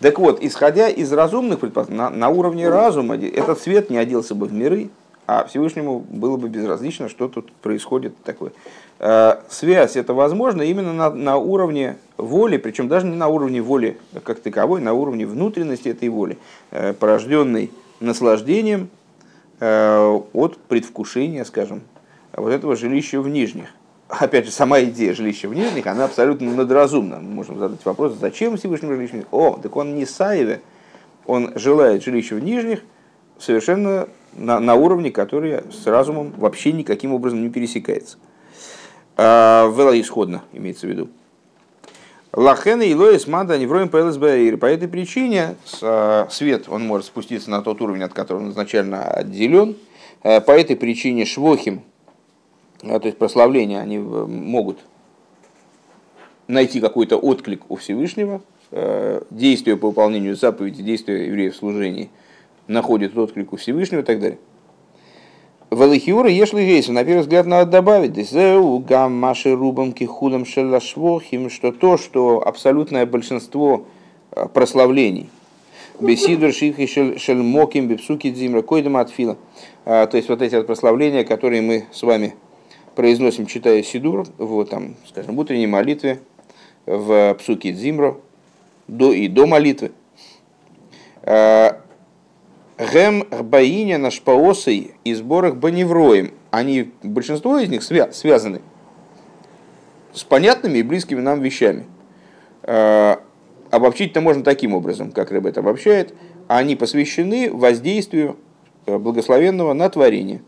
Так 0.00 0.18
вот, 0.18 0.42
исходя 0.42 0.88
из 0.88 1.12
разумных 1.12 1.60
предпосылок, 1.60 1.96
на, 1.96 2.10
на 2.10 2.28
уровне 2.30 2.68
разума 2.68 3.16
этот 3.16 3.58
свет 3.60 3.90
не 3.90 3.98
оделся 3.98 4.34
бы 4.34 4.46
в 4.46 4.52
миры, 4.52 4.88
а 5.26 5.44
Всевышнему 5.44 6.00
было 6.00 6.36
бы 6.38 6.48
безразлично, 6.48 7.08
что 7.08 7.28
тут 7.28 7.52
происходит 7.52 8.14
такое. 8.22 8.52
Э, 8.98 9.36
связь 9.48 9.96
это 9.96 10.14
возможно 10.14 10.62
именно 10.62 10.92
на, 10.92 11.10
на 11.10 11.36
уровне 11.36 11.96
воли, 12.16 12.56
причем 12.56 12.88
даже 12.88 13.06
не 13.06 13.16
на 13.16 13.28
уровне 13.28 13.60
воли 13.60 13.98
как 14.24 14.40
таковой, 14.40 14.80
на 14.80 14.94
уровне 14.94 15.26
внутренности 15.26 15.90
этой 15.90 16.08
воли, 16.08 16.38
э, 16.70 16.94
порожденной 16.94 17.70
наслаждением 18.00 18.88
э, 19.60 20.20
от 20.32 20.56
предвкушения, 20.56 21.44
скажем, 21.44 21.82
вот 22.32 22.50
этого 22.50 22.76
жилища 22.76 23.20
в 23.20 23.28
нижних. 23.28 23.68
Опять 24.08 24.46
же, 24.46 24.52
сама 24.52 24.80
идея 24.82 25.14
жилища 25.14 25.48
в 25.48 25.54
нижних, 25.54 25.86
она 25.86 26.04
абсолютно 26.04 26.54
надразумна. 26.54 27.18
Мы 27.18 27.34
можем 27.34 27.58
задать 27.58 27.84
вопрос, 27.84 28.14
зачем 28.14 28.56
Всевышнему 28.56 28.94
жилище 28.94 29.24
в 29.30 29.34
О, 29.34 29.58
так 29.60 29.76
он 29.76 29.96
не 29.96 30.06
Саеве, 30.06 30.60
он 31.26 31.52
желает 31.56 32.04
жилища 32.04 32.36
в 32.36 32.40
нижних 32.42 32.82
совершенно 33.38 34.08
на, 34.34 34.60
на 34.60 34.74
уровне, 34.74 35.10
который 35.10 35.60
с 35.70 35.86
разумом 35.86 36.32
вообще 36.36 36.72
никаким 36.72 37.12
образом 37.12 37.42
не 37.42 37.50
пересекается. 37.50 38.16
А, 39.16 39.66
Вела 39.70 39.98
исходно, 39.98 40.44
имеется 40.52 40.86
в 40.86 40.90
виду. 40.90 41.08
Лахена 42.32 42.82
и 42.82 42.94
Лоис 42.94 43.26
Мада 43.26 43.58
Невроем 43.58 43.88
ПЛСБ. 43.88 44.58
По 44.58 44.66
этой 44.66 44.88
причине 44.88 45.56
а, 45.80 46.28
свет 46.30 46.68
он 46.68 46.86
может 46.86 47.06
спуститься 47.06 47.50
на 47.50 47.62
тот 47.62 47.80
уровень, 47.80 48.02
от 48.02 48.12
которого 48.12 48.42
он 48.42 48.50
изначально 48.50 49.02
отделен. 49.02 49.76
А, 50.22 50.40
по 50.40 50.52
этой 50.52 50.76
причине 50.76 51.24
швохим, 51.24 51.82
то 52.82 53.00
есть 53.04 53.16
прославления, 53.16 53.80
они 53.80 53.98
могут 53.98 54.80
найти 56.46 56.80
какой-то 56.80 57.16
отклик 57.16 57.62
у 57.70 57.76
Всевышнего. 57.76 58.42
Действия 59.30 59.76
по 59.76 59.88
выполнению 59.88 60.36
заповеди, 60.36 60.82
действия 60.82 61.26
евреев 61.26 61.54
в 61.54 61.56
служении 61.56 62.10
находит 62.66 63.16
отклик 63.16 63.52
у 63.52 63.56
Всевышнего 63.56 64.00
и 64.00 64.04
так 64.04 64.20
далее. 64.20 64.38
Валихиура 65.70 66.30
ешли 66.30 66.64
гейсу, 66.64 66.92
на 66.92 67.04
первый 67.04 67.22
взгляд 67.22 67.46
надо 67.46 67.70
добавить, 67.70 68.12
дезеу 68.12 68.78
гам 68.78 69.18
маши 69.18 69.54
рубам 69.54 69.92
кихудам 69.92 70.46
шелашвохим, 70.46 71.50
что 71.50 71.72
то, 71.72 71.96
что 71.96 72.40
абсолютное 72.46 73.04
большинство 73.04 73.84
э, 74.30 74.46
прославлений, 74.52 75.28
бесидур 75.98 76.52
шихи 76.52 76.86
шельмоким 77.18 77.88
бипсуки 77.88 78.30
дзимра 78.30 78.62
койдам 78.62 78.96
отфила, 78.96 79.36
то 79.84 80.10
есть 80.12 80.28
вот 80.28 80.40
эти 80.40 80.60
прославления, 80.62 81.24
которые 81.24 81.62
мы 81.62 81.86
с 81.92 82.02
вами 82.02 82.34
произносим, 82.96 83.46
читая 83.46 83.82
Сидур, 83.82 84.26
вот 84.38 84.70
там, 84.70 84.96
скажем, 85.06 85.36
в 85.36 85.38
утренней 85.38 85.66
молитве, 85.66 86.20
в 86.86 87.34
псуке 87.34 87.72
Дзимро, 87.72 88.16
до 88.88 89.12
и 89.12 89.28
до 89.28 89.46
молитвы. 89.46 89.92
Гем 92.78 93.26
Рбаиня 93.30 93.96
наш 93.96 94.20
паосой 94.20 94.92
и 95.04 95.14
сборах 95.14 95.56
Баневроем. 95.56 96.34
Они, 96.50 96.92
большинство 97.02 97.58
из 97.58 97.70
них 97.70 97.80
свя- 97.80 98.12
связаны 98.12 98.60
с 100.12 100.24
понятными 100.24 100.78
и 100.78 100.82
близкими 100.82 101.20
нам 101.20 101.40
вещами. 101.40 101.86
Э, 102.62 103.16
обобщить-то 103.70 104.20
можно 104.20 104.44
таким 104.44 104.74
образом, 104.74 105.10
как 105.10 105.30
Рэб 105.30 105.46
это 105.46 105.60
обобщает. 105.60 106.14
Они 106.48 106.76
посвящены 106.76 107.50
воздействию 107.50 108.36
э, 108.84 108.98
благословенного 108.98 109.72
на 109.72 109.88
творение. 109.88 110.42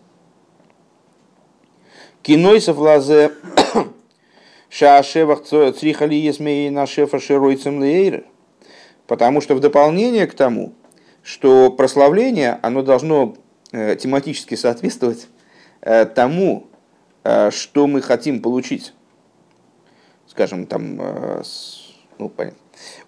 Кинойсов 2.23 2.77
лазе 2.77 3.33
шаашевах 4.69 5.45
црихали 5.45 6.15
есмей 6.15 6.69
на 6.69 6.87
шефа 6.87 7.21
широйцем 7.21 7.81
лейрер. 7.81 8.25
Потому 9.07 9.41
что 9.41 9.55
в 9.55 9.61
дополнение 9.61 10.27
к 10.27 10.35
тому, 10.35 10.75
что 11.29 11.71
прославление, 11.71 12.59
оно 12.63 12.83
должно 12.83 13.37
э, 13.71 13.97
тематически 13.97 14.55
соответствовать 14.55 15.29
э, 15.83 16.07
тому, 16.07 16.69
э, 17.23 17.51
что 17.51 17.87
мы 17.87 18.01
хотим 18.01 18.41
получить. 18.41 18.95
Скажем, 20.27 20.65
там, 20.67 20.97
ну, 22.19 22.29
понятно. 22.29 22.59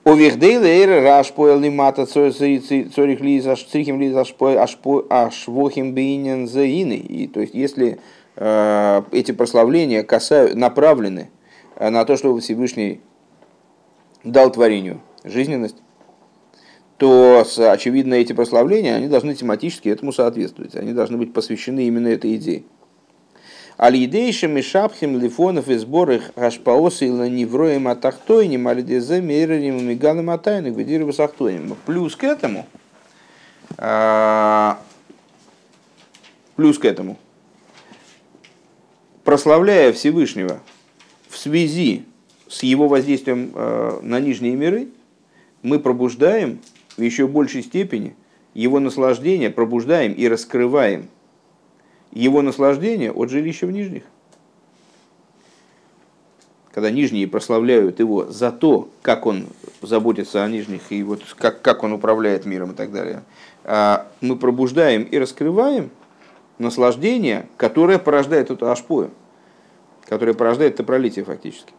Овердейлер 0.04 1.02
раш 1.02 1.32
поэл 1.32 1.60
лимата 1.60 2.04
цорих 2.04 3.20
ли 3.20 3.40
црихим 3.40 4.00
ли 4.00 4.12
ашвохим 5.10 5.94
бейнен 5.94 6.48
заины. 6.48 6.96
И 6.96 7.26
то 7.26 7.40
есть, 7.40 7.54
если 7.54 8.00
эти 8.36 9.32
прославления 9.32 10.02
касают, 10.02 10.56
направлены 10.56 11.30
на 11.78 12.04
то, 12.04 12.16
чтобы 12.16 12.40
Всевышний 12.40 13.00
дал 14.24 14.50
творению 14.50 15.00
жизненность, 15.24 15.76
то, 17.00 17.46
очевидно, 17.56 18.12
эти 18.12 18.34
прославления, 18.34 18.94
они 18.94 19.08
должны 19.08 19.34
тематически 19.34 19.88
этому 19.88 20.12
соответствовать. 20.12 20.76
Они 20.76 20.92
должны 20.92 21.16
быть 21.16 21.32
посвящены 21.32 21.86
именно 21.86 22.08
этой 22.08 22.36
идее. 22.36 22.64
Алидейшим 23.78 24.58
и 24.58 24.60
шапхим 24.60 25.18
лифонов 25.18 25.70
и 25.70 25.78
сборах 25.78 26.30
гашпаосы 26.36 27.06
и 27.06 27.10
ланевроем 27.10 27.88
атахтойним 27.88 28.68
алидезе 28.68 29.22
мейрарим 29.22 29.78
и 29.78 29.82
миганом 29.82 30.28
атайных 30.28 30.76
бедирова 30.76 31.12
сахтойним. 31.12 31.74
Плюс 31.86 32.16
к 32.16 32.24
этому, 32.24 32.66
а, 33.78 34.78
плюс 36.54 36.78
к 36.78 36.84
этому, 36.84 37.16
прославляя 39.24 39.94
Всевышнего 39.94 40.60
в 41.30 41.38
связи 41.38 42.04
с 42.46 42.62
его 42.62 42.88
воздействием 42.88 43.52
а, 43.54 44.00
на 44.02 44.20
нижние 44.20 44.54
миры, 44.54 44.88
мы 45.62 45.78
пробуждаем 45.78 46.60
в 47.00 47.02
еще 47.02 47.26
большей 47.26 47.62
степени 47.62 48.14
его 48.54 48.78
наслаждение 48.78 49.50
пробуждаем 49.50 50.12
и 50.12 50.28
раскрываем 50.28 51.08
его 52.12 52.42
наслаждение 52.42 53.10
от 53.10 53.30
жилища 53.30 53.66
в 53.66 53.72
нижних. 53.72 54.02
Когда 56.72 56.90
нижние 56.90 57.26
прославляют 57.26 57.98
его 57.98 58.26
за 58.26 58.52
то, 58.52 58.90
как 59.02 59.26
он 59.26 59.46
заботится 59.82 60.44
о 60.44 60.48
нижних 60.48 60.92
и 60.92 61.02
вот 61.02 61.22
как, 61.36 61.62
как 61.62 61.82
он 61.82 61.92
управляет 61.92 62.46
миром 62.46 62.72
и 62.72 62.74
так 62.74 62.92
далее, 62.92 63.22
а 63.64 64.06
мы 64.20 64.36
пробуждаем 64.36 65.02
и 65.02 65.18
раскрываем 65.18 65.90
наслаждение, 66.58 67.46
которое 67.56 67.98
порождает 67.98 68.50
эту 68.50 68.70
ашпою, 68.70 69.10
которое 70.04 70.34
порождает 70.34 70.74
это 70.74 70.84
пролитие 70.84 71.24
фактически. 71.24 71.72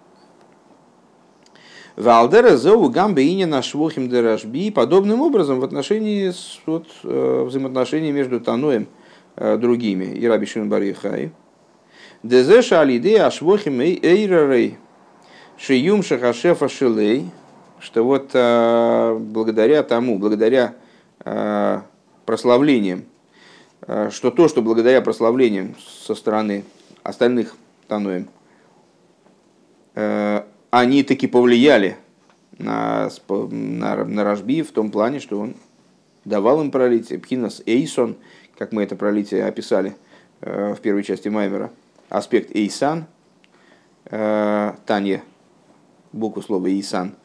Валдера 1.97 2.56
зоу 2.56 2.89
гамбе 2.89 3.23
иня 3.23 3.47
на 3.47 3.62
швохим 3.62 4.10
деражби. 4.10 4.71
Подобным 4.71 5.21
образом 5.21 5.60
в 5.60 5.63
отношении 5.63 6.32
вот, 6.65 6.88
э, 7.04 7.43
взаимоотношений 7.45 8.12
между 8.12 8.39
Таноем 8.39 8.88
э, 9.36 9.58
другими 9.58 10.06
и 10.06 10.25
Раби 10.25 10.45
Шимон 10.45 10.69
Барихай. 10.69 11.32
Дезеша 12.23 12.82
алиде 12.82 13.21
ашвохим 13.21 13.82
эйрарей 13.82 14.77
шиюм 15.58 16.01
шахашефа 16.01 16.69
шилей. 16.69 17.30
Что 17.80 18.04
вот 18.04 18.30
э, 18.34 19.17
благодаря 19.19 19.84
тому, 19.84 20.17
благодаря 20.17 20.75
прославлениям, 22.25 23.06
что 24.10 24.32
то, 24.32 24.47
что 24.47 24.63
благодаря 24.63 25.01
прославлениям 25.01 25.75
со 26.04 26.15
стороны 26.15 26.63
остальных 27.04 27.56
Таноем, 27.88 28.27
они 30.71 31.03
таки 31.03 31.27
повлияли 31.27 31.97
на, 32.57 33.10
на, 33.29 34.05
на 34.05 34.23
Рашби 34.23 34.63
в 34.63 34.71
том 34.71 34.89
плане, 34.89 35.19
что 35.19 35.39
он 35.39 35.55
давал 36.25 36.62
им 36.62 36.71
пролитие. 36.71 37.19
Пхинас 37.19 37.62
Эйсон, 37.65 38.15
как 38.57 38.71
мы 38.71 38.84
это 38.84 38.95
пролитие 38.95 39.45
описали 39.45 39.95
э, 40.39 40.73
в 40.73 40.79
первой 40.79 41.03
части 41.03 41.27
Маймера, 41.27 41.71
аспект 42.10 42.55
Эйсан, 42.55 43.05
э, 44.05 44.73
Танье, 44.86 45.23
букву 46.13 46.41
слова 46.41 46.67
Эйсан, 46.67 47.15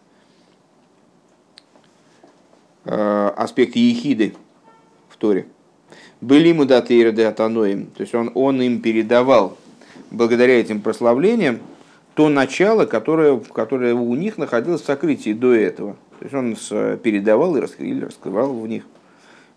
э, 2.84 3.32
аспект 3.36 3.76
Ехиды 3.76 4.34
в 5.08 5.16
Торе. 5.16 5.46
Были 6.20 6.48
ему 6.48 6.64
даты 6.64 6.98
и 6.98 7.12
то 7.12 8.00
есть 8.00 8.14
он, 8.14 8.32
он 8.34 8.60
им 8.60 8.80
передавал 8.80 9.56
благодаря 10.10 10.58
этим 10.58 10.80
прославлениям 10.80 11.60
то 12.16 12.30
начало, 12.30 12.86
которое, 12.86 13.38
которое 13.38 13.92
у 13.92 14.14
них 14.14 14.38
находилось 14.38 14.80
в 14.80 14.86
сокрытии 14.86 15.34
до 15.34 15.54
этого. 15.54 15.96
То 16.18 16.24
есть 16.24 16.34
он 16.34 16.56
передавал 16.96 17.54
и 17.56 17.60
раскрывал 17.60 18.54
в 18.54 18.66
них 18.66 18.84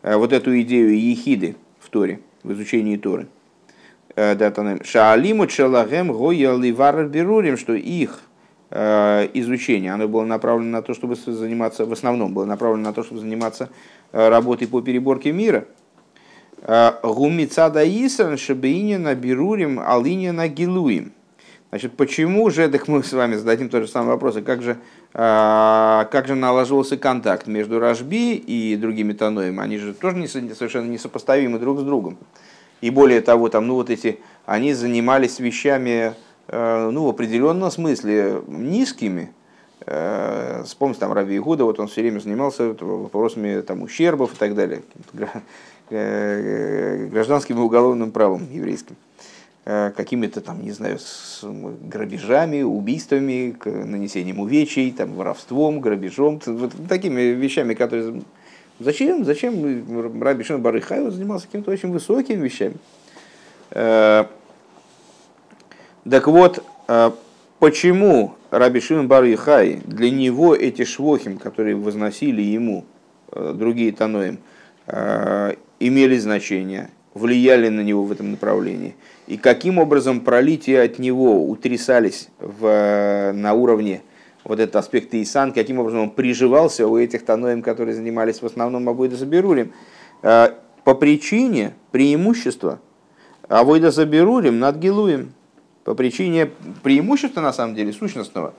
э, 0.01 0.17
вот 0.17 0.33
эту 0.33 0.59
идею 0.59 0.93
ехиды 0.99 1.55
в 1.79 1.89
Торе, 1.89 2.19
в 2.43 2.51
изучении 2.51 2.97
Торы. 2.97 3.27
Э, 4.17 4.35
Шаалиму 4.83 5.47
челагем 5.47 6.11
гоя 6.11 6.57
ливар 6.57 7.05
берурим, 7.07 7.55
что 7.55 7.75
их 7.75 8.19
э, 8.71 9.29
изучение, 9.35 9.93
оно 9.93 10.09
было 10.09 10.25
направлено 10.25 10.69
на 10.69 10.81
то, 10.81 10.93
чтобы 10.93 11.15
заниматься, 11.15 11.85
в 11.85 11.93
основном 11.93 12.33
было 12.33 12.43
направлено 12.43 12.89
на 12.89 12.93
то, 12.93 13.03
чтобы 13.03 13.21
заниматься 13.21 13.69
работой 14.11 14.67
по 14.67 14.81
переборке 14.81 15.31
мира. 15.31 15.63
Гумица 17.03 17.71
исран 17.85 18.37
шабеинина 18.37 19.15
берурим 19.15 19.79
алинина 19.79 20.49
гилуим. 20.49 21.13
Значит, 21.69 21.95
почему 21.95 22.49
же, 22.49 22.67
так 22.67 22.87
мы 22.87 23.03
с 23.03 23.13
вами 23.13 23.35
зададим 23.35 23.69
тот 23.69 23.83
же 23.83 23.87
самый 23.87 24.09
вопрос, 24.09 24.37
и 24.37 24.41
как 24.41 24.63
же, 24.63 24.77
а, 25.13 26.07
как 26.11 26.27
же 26.27 26.33
наложился 26.33 26.97
контакт 26.97 27.45
между 27.45 27.79
Рашби 27.79 28.33
и 28.33 28.75
другими 28.75 29.13
Таноем? 29.13 29.59
Они 29.59 29.77
же 29.77 29.93
тоже 29.93 30.17
не, 30.17 30.27
совершенно 30.27 30.89
несопоставимы 30.89 31.59
друг 31.59 31.79
с 31.79 31.83
другом. 31.83 32.17
И 32.81 32.89
более 32.89 33.21
того, 33.21 33.49
там, 33.49 33.67
ну 33.67 33.75
вот 33.75 33.91
эти, 33.91 34.19
они 34.47 34.73
занимались 34.73 35.37
вещами, 35.37 36.15
э, 36.47 36.89
ну, 36.91 37.05
в 37.05 37.09
определенном 37.09 37.69
смысле 37.69 38.41
низкими. 38.47 39.31
Э, 39.85 40.63
вспомните, 40.65 41.01
там, 41.01 41.13
Раби 41.13 41.37
Игуда, 41.37 41.65
вот 41.65 41.79
он 41.79 41.87
все 41.87 42.01
время 42.01 42.19
занимался 42.19 42.73
вопросами 42.79 43.61
там, 43.61 43.83
ущербов 43.83 44.33
и 44.33 44.37
так 44.37 44.55
далее, 44.55 44.81
э, 45.91 47.07
гражданским 47.11 47.59
и 47.59 47.61
уголовным 47.61 48.09
правом 48.11 48.47
еврейским. 48.51 48.95
Э, 49.71 49.91
какими-то 49.95 50.41
там, 50.41 50.63
не 50.63 50.71
знаю, 50.71 50.97
с 50.97 51.43
грабежами, 51.43 52.63
убийствами, 52.63 53.55
нанесением 53.65 54.39
увечий, 54.39 54.91
там, 54.91 55.13
воровством, 55.13 55.79
грабежом, 55.79 56.41
вот 56.47 56.71
такими 56.87 57.21
вещами, 57.21 57.75
которые... 57.75 58.23
Зачем? 58.79 59.25
Зачем 59.25 60.23
Раби 60.23 60.43
Шимон 60.43 60.63
Барыхай 60.63 61.07
занимался 61.11 61.45
какими-то 61.45 61.69
очень 61.69 61.91
высокими 61.91 62.43
вещами? 62.43 62.77
Э, 63.69 64.25
так 66.09 66.25
вот, 66.25 66.63
э, 66.87 67.11
почему 67.59 68.33
Раби 68.49 68.79
Шимон 68.79 69.07
Барыхай, 69.07 69.81
для 69.85 70.09
него 70.09 70.55
эти 70.55 70.83
швохим, 70.83 71.37
которые 71.37 71.75
возносили 71.75 72.41
ему 72.41 72.85
другие 73.31 73.91
таноим, 73.91 74.39
имели 74.87 76.17
значение, 76.17 76.89
влияли 77.13 77.69
на 77.69 77.81
него 77.81 78.03
в 78.03 78.11
этом 78.11 78.31
направлении– 78.31 78.95
и 79.29 79.37
каким 79.37 79.77
образом 79.77 80.21
пролития 80.21 80.83
от 80.83 80.97
него 80.97 81.47
утрясались 81.47 82.29
в, 82.39 83.31
на 83.31 83.53
уровне 83.53 84.01
вот 84.43 84.59
этот 84.59 84.77
аспект 84.77 85.13
Исан, 85.13 85.53
каким 85.53 85.77
образом 85.77 85.99
он 85.99 86.09
приживался 86.09 86.87
у 86.87 86.97
этих 86.97 87.23
таноем, 87.23 87.61
которые 87.61 87.93
занимались 87.93 88.41
в 88.41 88.45
основном 88.47 88.89
Абойда 88.89 89.15
Заберурим, 89.15 89.71
э, 90.23 90.47
по 90.83 90.95
причине 90.95 91.75
преимущества 91.91 92.79
А 93.47 93.63
войда 93.63 93.91
заберурим 93.91 94.57
над 94.57 94.77
гилуем. 94.77 95.33
По 95.83 95.93
причине 95.93 96.49
преимущества, 96.81 97.41
на 97.41 97.53
самом 97.53 97.75
деле, 97.75 97.93
сущностного, 97.93 98.55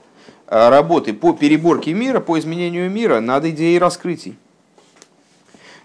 э, 0.47 0.69
работы 0.69 1.11
по 1.11 1.33
переборке 1.33 1.93
мира, 1.93 2.21
по 2.21 2.39
изменению 2.39 2.89
мира 2.89 3.19
над 3.19 3.43
идеей 3.43 3.77
раскрытий. 3.77 4.37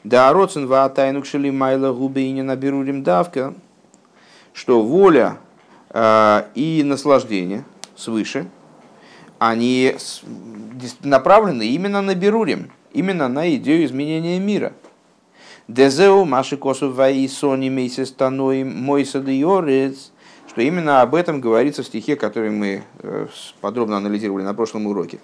Да, 0.06 0.32
роцен 0.32 0.66
ва 0.66 0.88
тайнук 0.88 1.26
шели 1.26 1.50
майла 1.50 1.92
губейни 1.92 2.42
наберурим 2.42 3.02
давка, 3.02 3.54
что 4.52 4.80
воля 4.80 5.38
э, 5.90 6.44
и 6.54 6.82
наслаждение 6.84 7.64
свыше, 7.96 8.46
они 9.40 9.96
направлены 11.02 11.66
именно 11.66 12.02
на 12.02 12.14
берурим, 12.14 12.70
именно 12.92 13.28
на 13.28 13.52
идею 13.56 13.84
изменения 13.84 14.38
мира– 14.38 14.72
Дезеу 15.68 16.24
Маши 16.24 16.56
Косу 16.56 16.92
Ваи 16.92 17.26
Сони 17.26 17.68
Мейсис 17.68 18.12
Таноим 18.12 18.72
Мойса 18.84 19.18
Йорец, 19.18 20.12
что 20.48 20.60
именно 20.60 21.02
об 21.02 21.16
этом 21.16 21.40
говорится 21.40 21.82
в 21.82 21.86
стихе, 21.86 22.14
который 22.14 22.50
мы 22.50 22.84
э, 23.00 23.26
подробно 23.60 23.96
анализировали 23.96 24.44
на 24.44 24.54
прошлом 24.54 24.86
уроке. 24.86 25.18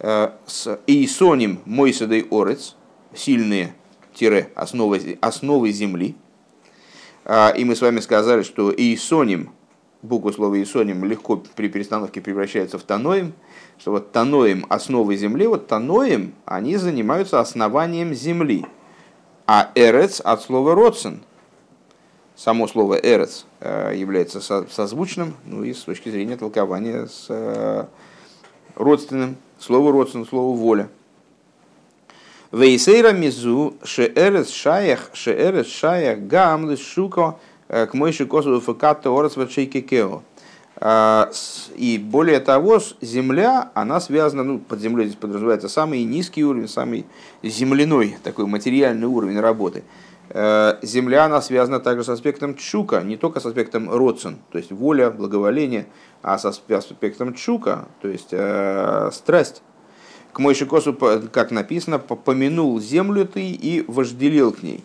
Э, 0.00 0.30
с 0.46 0.80
Иисоним 0.88 1.60
Мойса 1.64 2.06
Орец, 2.06 2.74
сильные 3.14 3.74
тире 4.16 4.50
основы, 4.54 5.18
основы 5.20 5.70
земли. 5.70 6.16
А, 7.24 7.50
и 7.50 7.64
мы 7.64 7.76
с 7.76 7.80
вами 7.80 8.00
сказали, 8.00 8.42
что 8.42 8.72
Иисоним, 8.74 9.50
буква 10.02 10.32
слова 10.32 10.58
Иисоним 10.58 11.04
легко 11.04 11.42
при 11.54 11.68
перестановке 11.68 12.20
превращается 12.20 12.78
в 12.78 12.82
Таноим, 12.82 13.34
что 13.78 13.92
вот 13.92 14.12
Таноим 14.12 14.66
основы 14.68 15.16
земли, 15.16 15.46
вот 15.46 15.66
Таноим, 15.66 16.34
они 16.44 16.76
занимаются 16.76 17.40
основанием 17.40 18.14
земли. 18.14 18.64
А 19.46 19.70
эрец 19.74 20.20
от 20.20 20.42
слова 20.42 20.74
родсен. 20.74 21.22
Само 22.34 22.68
слово 22.68 22.94
эрец 22.94 23.46
э, 23.60 23.94
является 23.96 24.40
созвучным, 24.40 25.36
ну 25.44 25.64
и 25.64 25.72
с 25.72 25.80
точки 25.80 26.10
зрения 26.10 26.36
толкования 26.36 27.06
с 27.06 27.26
э, 27.28 27.86
родственным. 28.74 29.36
Слово 29.58 29.90
родствен, 29.90 30.26
слово 30.26 30.54
воля. 30.54 30.88
Вейсейра 32.52 33.12
мизу 33.12 33.74
шеэрес 33.82 34.50
шаях 34.50 35.10
шеэрес 35.14 35.66
шаях 35.66 36.20
гам 36.20 36.70
лишуко 36.70 37.38
э, 37.68 37.86
к 37.86 37.94
мойши 37.94 38.26
косу 38.26 38.60
факатто 38.60 39.10
орес 39.10 39.36
вачейкекео. 39.36 40.22
А, 40.78 41.30
и 41.74 41.98
более 41.98 42.38
того, 42.38 42.80
земля, 43.00 43.70
она 43.74 43.98
связана, 43.98 44.44
ну, 44.44 44.58
под 44.58 44.80
землей 44.80 45.06
здесь 45.06 45.16
подразумевается 45.16 45.68
самый 45.68 46.04
низкий 46.04 46.44
уровень, 46.44 46.68
самый 46.68 47.06
земляной, 47.42 48.18
такой 48.22 48.46
материальный 48.46 49.06
уровень 49.06 49.40
работы. 49.40 49.84
Э, 50.28 50.76
земля, 50.82 51.24
она 51.24 51.40
связана 51.40 51.80
также 51.80 52.04
с 52.04 52.08
аспектом 52.10 52.56
чука, 52.56 53.00
не 53.00 53.16
только 53.16 53.40
с 53.40 53.46
аспектом 53.46 53.90
родсен, 53.90 54.38
то 54.50 54.58
есть 54.58 54.70
воля, 54.70 55.10
благоволение, 55.10 55.86
а 56.22 56.36
с 56.36 56.44
аспектом 56.44 57.34
чука, 57.34 57.86
то 58.02 58.08
есть 58.08 58.28
э, 58.32 59.10
страсть. 59.12 59.62
К 60.36 60.38
Мойшикосу, 60.38 60.92
как 60.92 61.50
написано, 61.50 61.98
помянул 61.98 62.78
землю 62.78 63.24
ты 63.24 63.52
и 63.52 63.82
вожделил 63.88 64.52
к 64.52 64.62
ней. 64.62 64.84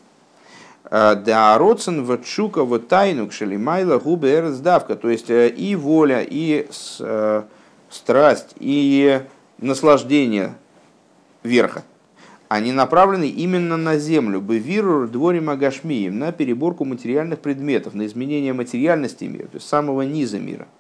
Э, 0.86 1.16
да 1.16 1.58
родсен 1.58 2.06
в 2.06 2.24
чука 2.24 2.64
в 2.64 2.80
тайну 2.80 3.28
кшелимайла 3.28 4.00
губе 4.00 4.40
раздавка. 4.40 4.96
То 4.96 5.10
есть 5.10 5.30
э, 5.30 5.50
и 5.50 5.76
воля, 5.76 6.22
и 6.26 6.70
э, 7.02 7.44
страсть, 7.90 8.56
и 8.60 9.24
наслаждение 9.58 10.54
верха. 11.44 11.84
Они 12.48 12.72
направлены 12.72 13.28
именно 13.28 13.76
на 13.76 13.98
землю, 13.98 14.40
бывирур 14.40 15.10
дворим 15.10 15.50
агашмием, 15.50 16.18
на 16.18 16.32
переборку 16.32 16.86
материальных 16.86 17.40
предметов, 17.40 17.94
на 17.94 18.06
изменение 18.06 18.54
материальности 18.54 19.26
мира, 19.26 19.48
то 19.48 19.56
есть 19.56 19.68
самого 19.68 20.04
низа 20.04 20.40
мира– 20.40 20.70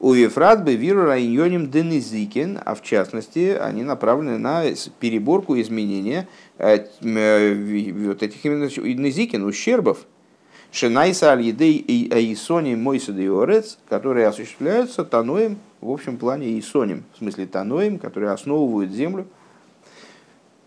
у 0.00 0.14
Ефрат 0.14 0.64
бы 0.64 0.74
виру 0.76 1.04
районим 1.04 1.70
денизикин, 1.70 2.58
а 2.64 2.74
в 2.74 2.82
частности 2.82 3.56
они 3.60 3.82
направлены 3.82 4.38
на 4.38 4.64
переборку 4.98 5.60
изменения 5.60 6.26
э, 6.56 6.86
э, 7.02 7.92
вот 8.06 8.22
этих 8.22 8.44
именно 8.44 8.64
низикин, 8.64 9.44
ущербов. 9.44 10.06
Шинайса 10.72 11.32
аль 11.32 11.42
едей 11.42 11.76
и 11.76 12.10
аисони 12.12 12.76
мойса 12.76 13.12
орец, 13.12 13.78
которые 13.88 14.28
осуществляются 14.28 15.04
таноем, 15.04 15.58
в 15.82 15.90
общем 15.90 16.16
плане 16.16 16.58
исоним, 16.58 17.04
в 17.12 17.18
смысле 17.18 17.46
таноем, 17.46 17.98
которые 17.98 18.30
основывают 18.30 18.92
землю. 18.92 19.26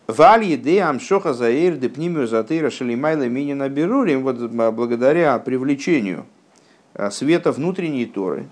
Валь 0.06 0.44
еде 0.44 0.82
амшоха 0.82 1.34
заир 1.34 1.78
депнимию 1.78 2.28
затыра 2.28 2.70
шалимайла 2.70 3.28
минина 3.28 3.68
берурим, 3.68 4.22
вот 4.22 4.38
благодаря 4.52 5.40
привлечению 5.40 6.26
э, 6.94 7.10
света 7.10 7.52
внутренней 7.52 8.06
Торы, 8.06 8.48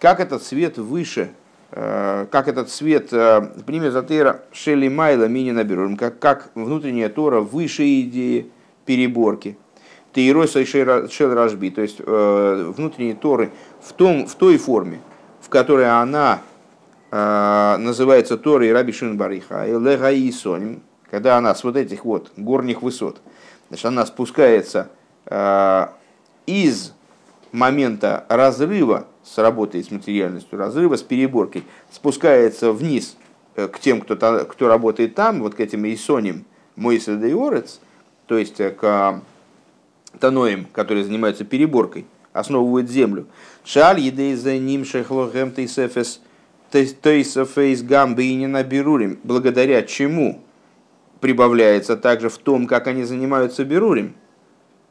как 0.00 0.20
этот 0.20 0.42
свет 0.42 0.78
выше, 0.78 1.30
э, 1.70 2.26
как 2.30 2.48
этот 2.48 2.70
свет 2.70 3.12
э, 3.12 3.48
Шели 4.52 4.88
Майла 4.88 5.26
Мини 5.26 5.50
Наберурим, 5.50 5.96
как, 5.96 6.18
как 6.18 6.50
внутренняя 6.54 7.08
Тора 7.08 7.40
выше 7.40 8.02
идеи 8.02 8.50
переборки. 8.86 9.56
Тейроса 10.12 10.60
и 10.60 10.64
Шел 10.64 11.34
Рашби, 11.34 11.70
то 11.70 11.82
есть 11.82 11.96
э, 11.98 12.72
внутренней 12.76 13.14
Торы 13.14 13.50
в, 13.82 13.92
том, 13.92 14.26
в 14.26 14.34
той 14.36 14.58
форме, 14.58 15.00
в 15.40 15.48
которой 15.48 15.90
она 15.90 16.40
называется 17.10 18.36
Торой 18.36 18.72
Раби 18.72 18.90
Шин 18.90 19.16
Бариха, 19.16 19.68
и 19.68 20.32
Соним, 20.32 20.82
когда 21.08 21.36
она 21.36 21.54
с 21.54 21.62
вот 21.62 21.76
этих 21.76 22.04
вот 22.04 22.32
горних 22.36 22.82
высот, 22.82 23.20
значит, 23.68 23.86
она 23.86 24.04
спускается 24.04 24.88
из 26.46 26.93
момента 27.54 28.26
разрыва 28.28 29.06
с 29.22 29.38
работой 29.38 29.82
с 29.82 29.90
материальностью, 29.90 30.58
разрыва 30.58 30.96
с 30.96 31.02
переборкой, 31.02 31.62
спускается 31.90 32.72
вниз 32.72 33.16
э, 33.54 33.68
к 33.68 33.78
тем, 33.78 34.00
кто, 34.00 34.16
кто 34.16 34.68
работает 34.68 35.14
там, 35.14 35.40
вот 35.40 35.54
к 35.54 35.60
этим 35.60 35.86
Исоним, 35.86 36.44
Моиса 36.74 37.16
Дейорец, 37.16 37.80
то 38.26 38.36
есть 38.36 38.58
э, 38.58 38.72
к 38.72 39.22
Таноим, 40.18 40.66
которые 40.72 41.04
занимаются 41.04 41.44
переборкой, 41.44 42.06
основывают 42.32 42.90
землю. 42.90 43.26
Шаль 43.64 44.00
едей 44.00 44.34
за 44.34 44.58
ним 44.58 44.84
шехлохем 44.84 45.52
тейсефес 45.52 46.20
тейсефейс 46.72 47.82
не 47.82 48.48
наберурим, 48.48 49.20
благодаря 49.22 49.82
чему 49.82 50.40
прибавляется 51.20 51.96
также 51.96 52.28
в 52.28 52.38
том, 52.38 52.66
как 52.66 52.88
они 52.88 53.04
занимаются 53.04 53.64
берурим, 53.64 54.14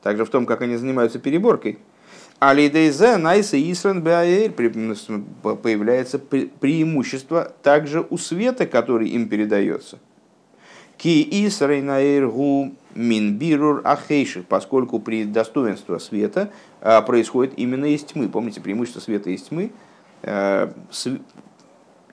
также 0.02 0.23
в 0.23 0.30
том, 0.30 0.45
как 0.45 0.62
они 0.62 0.78
занимаются 0.78 1.19
переборкой– 1.19 1.78
Алидейзе 2.49 3.15
Найса 3.15 3.58
Ислен 3.58 4.03
появляется 4.03 6.19
преимущество 6.19 7.53
также 7.63 8.06
у 8.10 8.17
света, 8.17 8.65
который 8.65 9.10
им 9.10 9.29
передается. 9.29 9.99
Ки 10.97 11.47
Исрейнаэргу 11.47 12.75
Минбирур 12.95 13.82
Ахейших, 13.86 14.45
поскольку 14.45 14.99
при 14.99 15.23
достоинстве 15.23 15.99
света 15.99 16.51
а, 16.82 17.01
происходит 17.01 17.53
именно 17.58 17.86
из 17.86 18.03
тьмы. 18.03 18.29
Помните, 18.29 18.62
преимущество 18.62 18.99
света 18.99 19.29
из 19.29 19.43
тьмы 19.43 19.71
а, 20.21 20.71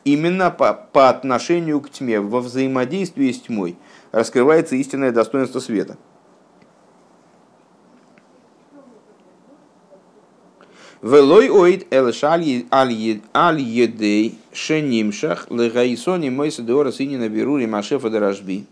именно 0.04 0.50
по, 0.50 0.74
по 0.74 1.08
отношению 1.08 1.80
к 1.80 1.90
тьме, 1.90 2.20
во 2.20 2.40
взаимодействии 2.40 3.32
с 3.32 3.42
тьмой 3.42 3.76
раскрывается 4.12 4.76
истинное 4.76 5.12
достоинство 5.12 5.60
света. 5.60 5.98
Велой 11.02 11.48
оид 11.48 11.86
элш 11.90 12.22
аль 12.24 13.60
едей 13.60 14.38
шенимшах 14.52 15.50
легаисони 15.50 16.28
мойса 16.28 16.62
деора 16.62 16.92
синина 16.92 17.26
берури 17.30 17.64
машефа 17.66 18.10
дорожби. 18.10 18.66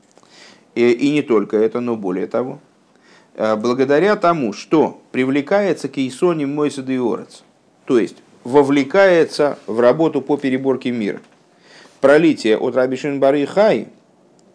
И 0.75 1.11
не 1.11 1.23
только 1.23 1.57
это, 1.57 1.81
но 1.81 1.97
более 1.97 2.27
того. 2.27 2.61
Э, 3.35 3.57
благодаря 3.57 4.15
тому, 4.15 4.53
что 4.53 5.01
привлекается 5.11 5.89
к 5.89 5.97
Исоне 5.97 6.47
мойса 6.47 6.83
деорец, 6.83 7.45
то 7.87 7.99
есть 7.99 8.17
вовлекается 8.45 9.59
в 9.67 9.81
работу 9.81 10.21
по 10.21 10.37
переборке 10.37 10.91
мира. 10.91 11.23
Пролитие 12.03 12.59
от 12.59 12.77
Рабишин 12.77 13.21
Бары 13.21 13.47
Хай, 13.47 13.89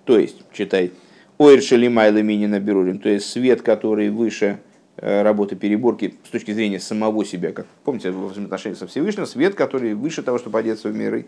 то 0.06 0.20
есть, 0.20 0.38
читай, 0.54 0.92
Ойршели 1.40 1.88
Майла 1.88 2.22
Минина 2.22 2.60
Берурим, 2.60 3.00
то 3.00 3.10
есть 3.10 3.26
свет, 3.32 3.64
который 3.64 4.12
выше 4.12 4.60
Э, 4.73 4.73
работы 4.98 5.56
переборки 5.56 6.16
с 6.26 6.30
точки 6.30 6.52
зрения 6.52 6.80
самого 6.80 7.26
себя. 7.26 7.52
Как 7.52 7.66
помните, 7.84 8.12
в 8.12 8.28
взаимоотношениях 8.28 8.78
со 8.78 8.88
Всевышним, 8.88 9.26
свет, 9.26 9.56
который 9.56 9.94
выше 9.94 10.22
того, 10.22 10.38
чтобы 10.38 10.60
одеться 10.60 10.90
в 10.90 10.96
миры, 10.96 11.26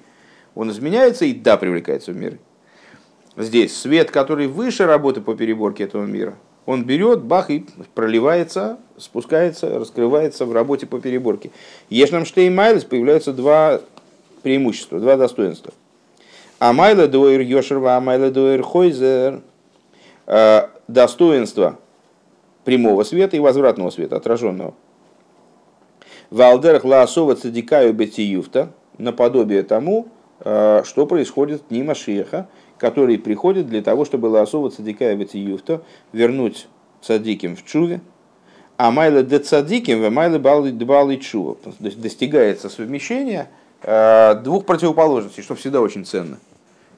он 0.53 0.69
изменяется 0.71 1.25
и 1.25 1.33
да, 1.33 1.57
привлекается 1.57 2.11
в 2.11 2.15
миры. 2.15 2.39
Здесь 3.37 3.75
свет, 3.75 4.11
который 4.11 4.47
выше 4.47 4.85
работы 4.85 5.19
по 5.19 5.35
переборке 5.35 5.83
этого 5.83 6.05
мира, 6.05 6.35
он 6.65 6.83
берет, 6.83 7.21
бах, 7.21 7.49
и 7.49 7.65
проливается, 7.93 8.79
спускается, 8.97 9.77
раскрывается 9.77 10.45
в 10.45 10.53
работе 10.53 10.87
по 10.87 10.99
переборке. 10.99 11.51
Ешнам 11.89 12.25
Штеймайлес 12.25 12.85
появляются 12.85 13.33
два 13.33 13.81
преимущества, 14.41 14.99
два 14.99 15.17
достоинства. 15.17 15.73
Амайла 16.57 17.07
дуэр 17.07 17.41
йошерва, 17.41 17.97
амайла 17.97 18.31
дуэр 18.31 18.63
хойзер. 18.63 19.41
Э, 20.27 20.67
достоинство 20.87 21.77
прямого 22.65 23.03
света 23.03 23.37
и 23.37 23.39
возвратного 23.39 23.91
света, 23.91 24.17
отраженного. 24.17 24.73
Валдерах 26.31 26.83
лаасова 26.83 27.35
цадикаю 27.35 27.93
бетиюфта, 27.93 28.73
наподобие 28.97 29.63
тому, 29.63 30.07
э, 30.39 30.81
что 30.83 31.05
происходит 31.05 31.61
в 31.61 31.67
дни 31.69 31.83
Машеха, 31.83 32.49
который 32.77 33.17
приходит 33.17 33.67
для 33.67 33.81
того, 33.81 34.03
чтобы 34.03 34.25
лаасова 34.25 34.71
цадикаю 34.71 35.17
бетиюфта, 35.17 35.81
вернуть 36.11 36.67
цадиким 37.01 37.55
в 37.55 37.63
чуве, 37.63 38.01
а 38.77 38.91
майла 38.91 39.23
де 39.23 39.39
цадиким, 39.39 40.01
в 40.01 40.09
майла 40.09 40.39
балы 40.39 41.17
чува. 41.17 41.57
Достигается 41.79 42.69
совмещение 42.69 43.47
э, 43.83 44.35
двух 44.43 44.65
противоположностей, 44.65 45.43
что 45.43 45.55
всегда 45.55 45.81
очень 45.81 46.05
ценно. 46.05 46.39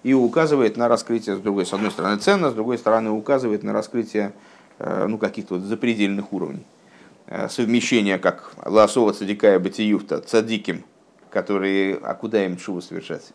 И 0.04 0.14
указывает 0.14 0.78
на 0.78 0.88
раскрытие, 0.88 1.36
с 1.36 1.40
другой, 1.40 1.66
с 1.66 1.74
одной 1.74 1.92
стороны, 1.92 2.18
ценно, 2.18 2.50
с 2.50 2.54
другой 2.54 2.78
стороны, 2.78 3.12
указывает 3.12 3.64
на 3.64 3.74
раскрытие 3.74 4.32
ну, 4.80 5.18
каких-то 5.18 5.56
вот 5.56 5.64
запредельных 5.64 6.34
уровней. 6.34 6.66
Э, 7.28 7.50
совмещение, 7.50 8.18
как 8.20 8.54
Ласова 8.64 9.12
Цадикая 9.12 9.60
Батиюфта, 9.60 10.22
Цадиким, 10.22 10.86
которые, 11.30 11.96
а 11.96 12.14
куда 12.14 12.46
им 12.46 12.56
чуву 12.56 12.82
совершать? 12.82 13.34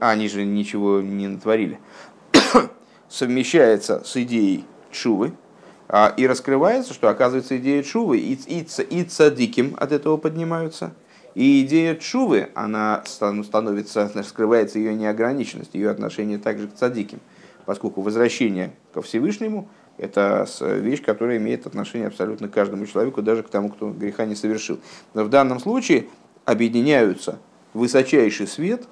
А 0.00 0.10
они 0.10 0.28
же 0.28 0.44
ничего 0.44 1.00
не 1.00 1.26
натворили. 1.26 1.80
Совмещается 3.08 4.02
с 4.04 4.16
идеей 4.16 4.64
чувы, 4.92 5.32
а, 5.88 6.14
и 6.16 6.28
раскрывается, 6.28 6.94
что 6.94 7.08
оказывается 7.08 7.56
идея 7.56 7.82
чувы 7.82 8.18
и, 8.18 8.34
и, 8.34 8.66
и 8.90 9.04
цадиким 9.04 9.74
от 9.78 9.90
этого 9.90 10.16
поднимаются. 10.16 10.94
И 11.34 11.62
идея 11.62 11.96
чувы, 11.96 12.50
она 12.54 13.02
становится, 13.04 14.10
раскрывается 14.14 14.78
ее 14.78 14.94
неограниченность, 14.94 15.74
ее 15.74 15.90
отношение 15.90 16.38
также 16.38 16.68
к 16.68 16.74
цадиким, 16.74 17.18
поскольку 17.66 18.00
возвращение 18.00 18.72
ко 18.92 19.02
Всевышнему– 19.02 19.68
это 19.98 20.46
вещь, 20.60 21.02
которая 21.02 21.38
имеет 21.38 21.66
отношение 21.66 22.08
абсолютно 22.08 22.48
к 22.48 22.52
каждому 22.52 22.86
человеку, 22.86 23.22
даже 23.22 23.42
к 23.42 23.48
тому, 23.48 23.68
кто 23.68 23.90
греха 23.90 24.24
не 24.24 24.34
совершил. 24.34 24.80
Но 25.14 25.24
в 25.24 25.30
данном 25.30 25.60
случае 25.60 26.06
объединяются 26.44 27.38
высочайший 27.72 28.46
свет 28.46 28.86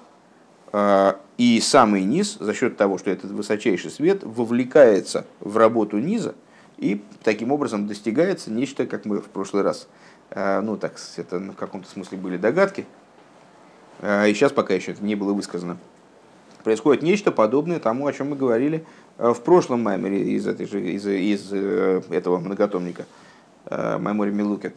а, 0.71 1.19
и 1.37 1.59
самый 1.61 2.03
низ 2.03 2.37
за 2.39 2.53
счет 2.53 2.77
того, 2.77 2.97
что 2.97 3.11
этот 3.11 3.31
высочайший 3.31 3.91
свет 3.91 4.23
вовлекается 4.23 5.25
в 5.39 5.57
работу 5.57 5.99
низа, 5.99 6.35
и 6.77 7.01
таким 7.23 7.51
образом 7.51 7.87
достигается 7.87 8.51
нечто, 8.51 8.85
как 8.85 9.05
мы 9.05 9.19
в 9.19 9.25
прошлый 9.25 9.63
раз, 9.63 9.87
э, 10.31 10.61
ну 10.61 10.75
так, 10.77 10.95
это 11.17 11.39
в 11.39 11.53
каком-то 11.53 11.89
смысле 11.89 12.17
были 12.17 12.37
догадки, 12.37 12.85
э, 14.01 14.29
и 14.29 14.33
сейчас 14.33 14.51
пока 14.51 14.73
еще 14.73 14.91
это 14.91 15.03
не 15.03 15.15
было 15.15 15.33
высказано. 15.33 15.77
Происходит 16.63 17.03
нечто 17.03 17.31
подобное 17.31 17.79
тому, 17.79 18.07
о 18.07 18.13
чем 18.13 18.29
мы 18.29 18.35
говорили 18.35 18.79
э, 18.79 18.83
в 19.17 19.39
прошлом 19.41 19.83
маймере 19.83 20.21
из, 20.31 20.47
этой 20.47 20.65
же, 20.65 20.81
из, 20.81 21.05
из 21.07 21.53
этого 21.53 22.39
многотомника, 22.39 23.05
Маймори 23.69 24.31
Милукет. 24.31 24.75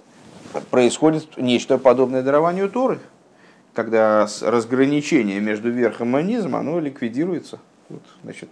Происходит 0.71 1.37
нечто 1.37 1.79
подобное 1.79 2.23
дарованию 2.23 2.71
Торы, 2.71 2.99
когда 3.75 4.29
разграничение 4.43 5.41
между 5.41 5.71
верхом 5.71 6.17
и 6.19 6.23
низом, 6.23 6.57
оно 6.57 6.79
ликвидируется. 6.81 7.59
Вот, 7.89 8.03
значит, 8.23 8.51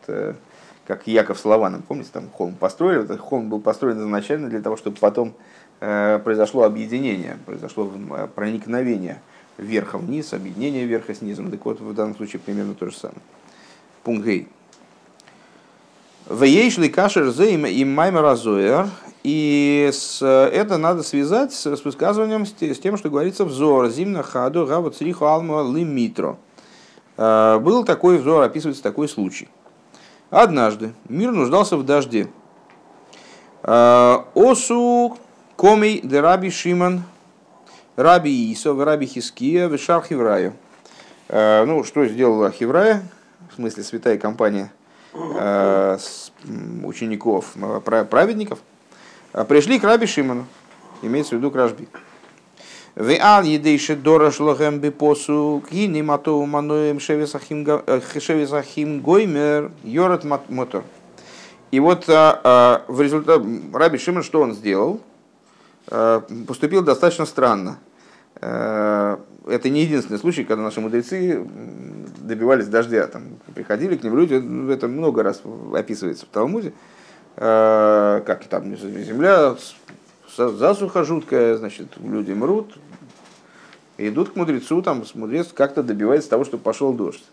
как 0.86 1.06
Яков 1.06 1.38
с 1.38 1.42
помните, 1.88 2.10
там 2.12 2.28
холм 2.30 2.54
построили, 2.54 3.04
этот 3.04 3.20
холм 3.20 3.48
был 3.48 3.60
построен 3.60 3.98
изначально 4.00 4.48
для 4.48 4.60
того, 4.60 4.76
чтобы 4.76 4.98
потом 4.98 5.34
э, 5.80 6.20
произошло 6.22 6.64
объединение, 6.64 7.38
произошло 7.46 7.90
э, 8.10 8.28
проникновение 8.34 9.20
вверха 9.56 9.98
вниз, 9.98 10.34
объединение 10.34 10.84
верха 10.84 11.14
с 11.14 11.22
низом. 11.22 11.50
Так 11.50 11.64
вот, 11.64 11.80
в 11.80 11.94
данном 11.94 12.16
случае 12.16 12.40
примерно 12.40 12.74
то 12.74 12.86
же 12.86 12.96
самое. 12.96 13.20
Пункт 14.02 14.26
Гей. 14.26 14.48
Вейшли 16.30 16.88
кашер 16.88 17.30
зе 17.30 17.54
и 17.54 17.84
маймер 17.84 18.88
И 19.24 19.90
с, 19.92 20.22
это 20.22 20.78
надо 20.78 21.02
связать 21.02 21.52
с, 21.52 21.66
с 21.66 21.84
высказыванием, 21.84 22.46
с, 22.46 22.52
с 22.52 22.78
тем, 22.78 22.96
что 22.96 23.10
говорится 23.10 23.44
взор. 23.44 23.90
Зимна 23.90 24.22
хаду 24.22 24.64
гава 24.64 24.90
цриху 24.90 25.26
алма 25.26 25.62
лимитро. 25.62 26.38
Э, 27.18 27.58
был 27.58 27.84
такой 27.84 28.16
взор, 28.16 28.42
описывается 28.42 28.82
такой 28.82 29.06
случай. 29.06 29.48
Однажды 30.30 30.94
мир 31.10 31.30
нуждался 31.30 31.76
в 31.76 31.84
дожде. 31.84 32.28
А, 33.62 34.26
Осу 34.34 35.18
комей 35.56 36.00
де 36.02 36.20
раби 36.20 36.50
Шиман, 36.50 37.02
раби 37.96 38.50
Исов, 38.50 38.82
раби 38.82 39.06
Хиския, 39.06 39.68
вешар 39.68 40.02
Хевраю. 40.02 40.54
Ну, 41.28 41.84
что 41.84 42.06
сделала 42.06 42.50
Хеврая, 42.50 43.02
в 43.50 43.56
смысле 43.56 43.82
святая 43.82 44.18
компания 44.18 44.70
учеников, 46.82 47.54
праведников, 48.10 48.58
пришли 49.48 49.78
к 49.78 49.84
раби 49.84 50.06
Шиману, 50.06 50.46
имеется 51.02 51.34
в 51.34 51.38
виду 51.38 51.50
к 51.50 51.56
Ражби. 51.56 51.88
В 52.96 53.10
ал 53.20 53.42
едейше 53.42 53.96
дорож 53.96 54.38
лохем 54.38 54.78
бипосу 54.78 55.64
кини 55.68 56.00
мату 56.02 56.44
мануем 56.46 57.00
шевесахим 57.00 57.64
э, 57.66 59.00
гоймер 59.00 59.72
йорат 59.82 60.24
мотор. 60.24 60.84
И 61.72 61.80
вот 61.80 62.08
а, 62.08 62.40
а, 62.44 62.84
в 62.86 63.00
результате 63.00 63.44
Раби 63.72 63.98
Шимон 63.98 64.22
что 64.22 64.40
он 64.40 64.54
сделал? 64.54 65.00
А, 65.88 66.20
поступил 66.46 66.82
достаточно 66.82 67.26
странно. 67.26 67.78
Это 68.36 69.20
не 69.64 69.82
единственный 69.82 70.18
случай, 70.18 70.44
когда 70.44 70.62
наши 70.62 70.80
мудрецы 70.80 71.44
добивались 72.26 72.68
дождя. 72.68 73.06
Там, 73.06 73.38
приходили 73.54 73.96
к 73.96 74.02
ним 74.02 74.16
люди, 74.16 74.72
это 74.72 74.88
много 74.88 75.22
раз 75.22 75.42
описывается 75.74 76.26
в 76.26 76.28
Талмуде, 76.28 76.72
как 77.36 78.44
там 78.48 78.76
земля 78.76 79.56
засуха 80.36 81.04
жуткая, 81.04 81.56
значит, 81.56 81.88
люди 82.02 82.32
мрут, 82.32 82.76
идут 83.98 84.30
к 84.30 84.36
мудрецу, 84.36 84.82
там 84.82 85.04
мудрец 85.14 85.48
как-то 85.54 85.82
добивается 85.82 86.30
того, 86.30 86.44
чтобы 86.44 86.62
пошел 86.62 86.92
дождь. 86.92 87.24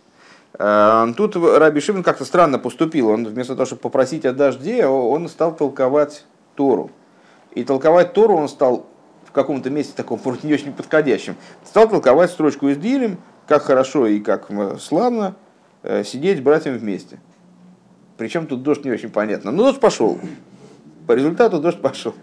А, 0.54 1.12
тут 1.16 1.36
Раби 1.36 1.80
Шимон 1.80 2.04
как-то 2.04 2.26
странно 2.26 2.60
поступил. 2.60 3.10
Он 3.10 3.26
вместо 3.26 3.56
того, 3.56 3.66
чтобы 3.66 3.82
попросить 3.82 4.26
о 4.26 4.34
дожде, 4.34 4.86
он 4.86 5.28
стал 5.30 5.56
толковать 5.56 6.26
Тору. 6.56 6.92
И 7.54 7.64
толковать 7.64 8.14
Тору 8.14 8.36
он 8.36 8.50
стал 8.50 8.86
в 9.26 9.32
каком-то 9.32 9.70
месте 9.70 9.94
таком 9.96 10.20
не 10.44 10.54
очень 10.54 10.74
подходящем. 10.74 11.36
Стал 11.66 11.90
толковать 11.90 12.32
строчку 12.32 12.68
из 12.68 12.78
Дилем, 12.78 13.18
как 13.48 13.64
хорошо 13.64 14.08
и 14.08 14.20
как 14.20 14.48
славно 14.80 15.36
э, 15.84 16.04
сидеть 16.04 16.44
братьям 16.44 16.78
вместе. 16.78 17.20
Причем 18.18 18.46
тут 18.48 18.64
дождь 18.64 18.86
не 18.86 18.92
очень 18.92 19.10
понятно. 19.10 19.52
Но 19.52 19.64
дождь 19.64 19.80
пошел. 19.80 20.20
По 21.08 21.14
результату 21.14 21.60
дождь 21.60 21.82
пошел. 21.82 22.14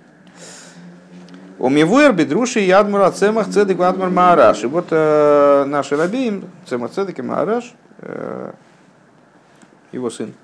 У 1.59 1.69
Мивуэр 1.69 2.13
бедруши 2.13 2.61
ядмура 2.61 3.11
цемах 3.11 3.49
цедек 3.49 3.79
вадмар 3.79 4.11
маараш. 4.11 4.63
И 4.63 4.67
вот 4.69 4.87
э, 4.91 5.65
наши 5.67 5.97
рабеем, 5.97 6.45
цемах 6.67 6.93
цедек 6.93 7.19
и 7.19 7.23
маараш, 7.23 7.75
э, 7.99 8.53
его 9.91 10.09
сын, 10.09 10.35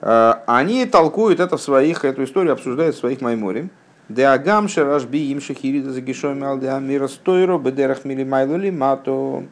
э, 0.00 0.34
они 0.46 0.86
толкуют 0.86 1.40
это 1.40 1.58
в 1.58 1.62
своих, 1.62 2.06
эту 2.06 2.24
историю 2.24 2.54
обсуждают 2.54 2.96
в 2.96 2.98
своих 2.98 3.20
майморе. 3.20 3.68
Деагам 4.12 4.68
шарашби 4.68 5.18
им 5.30 5.40
шахирида 5.40 5.92
загишоми 5.92 6.44
алдеамира 6.44 7.08
стойро 7.08 7.58
бедерах 7.58 8.04
милимайлули 8.04 8.70
мато. 8.70 9.44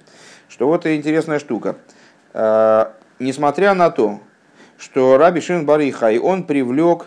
Что 0.49 0.66
вот 0.66 0.87
интересная 0.87 1.38
штука. 1.38 1.77
Несмотря 3.18 3.75
на 3.75 3.90
то, 3.90 4.20
что 4.77 5.16
Раби 5.16 5.40
Шин 5.40 5.64
Барихай, 5.64 6.18
он 6.18 6.44
привлек 6.44 7.07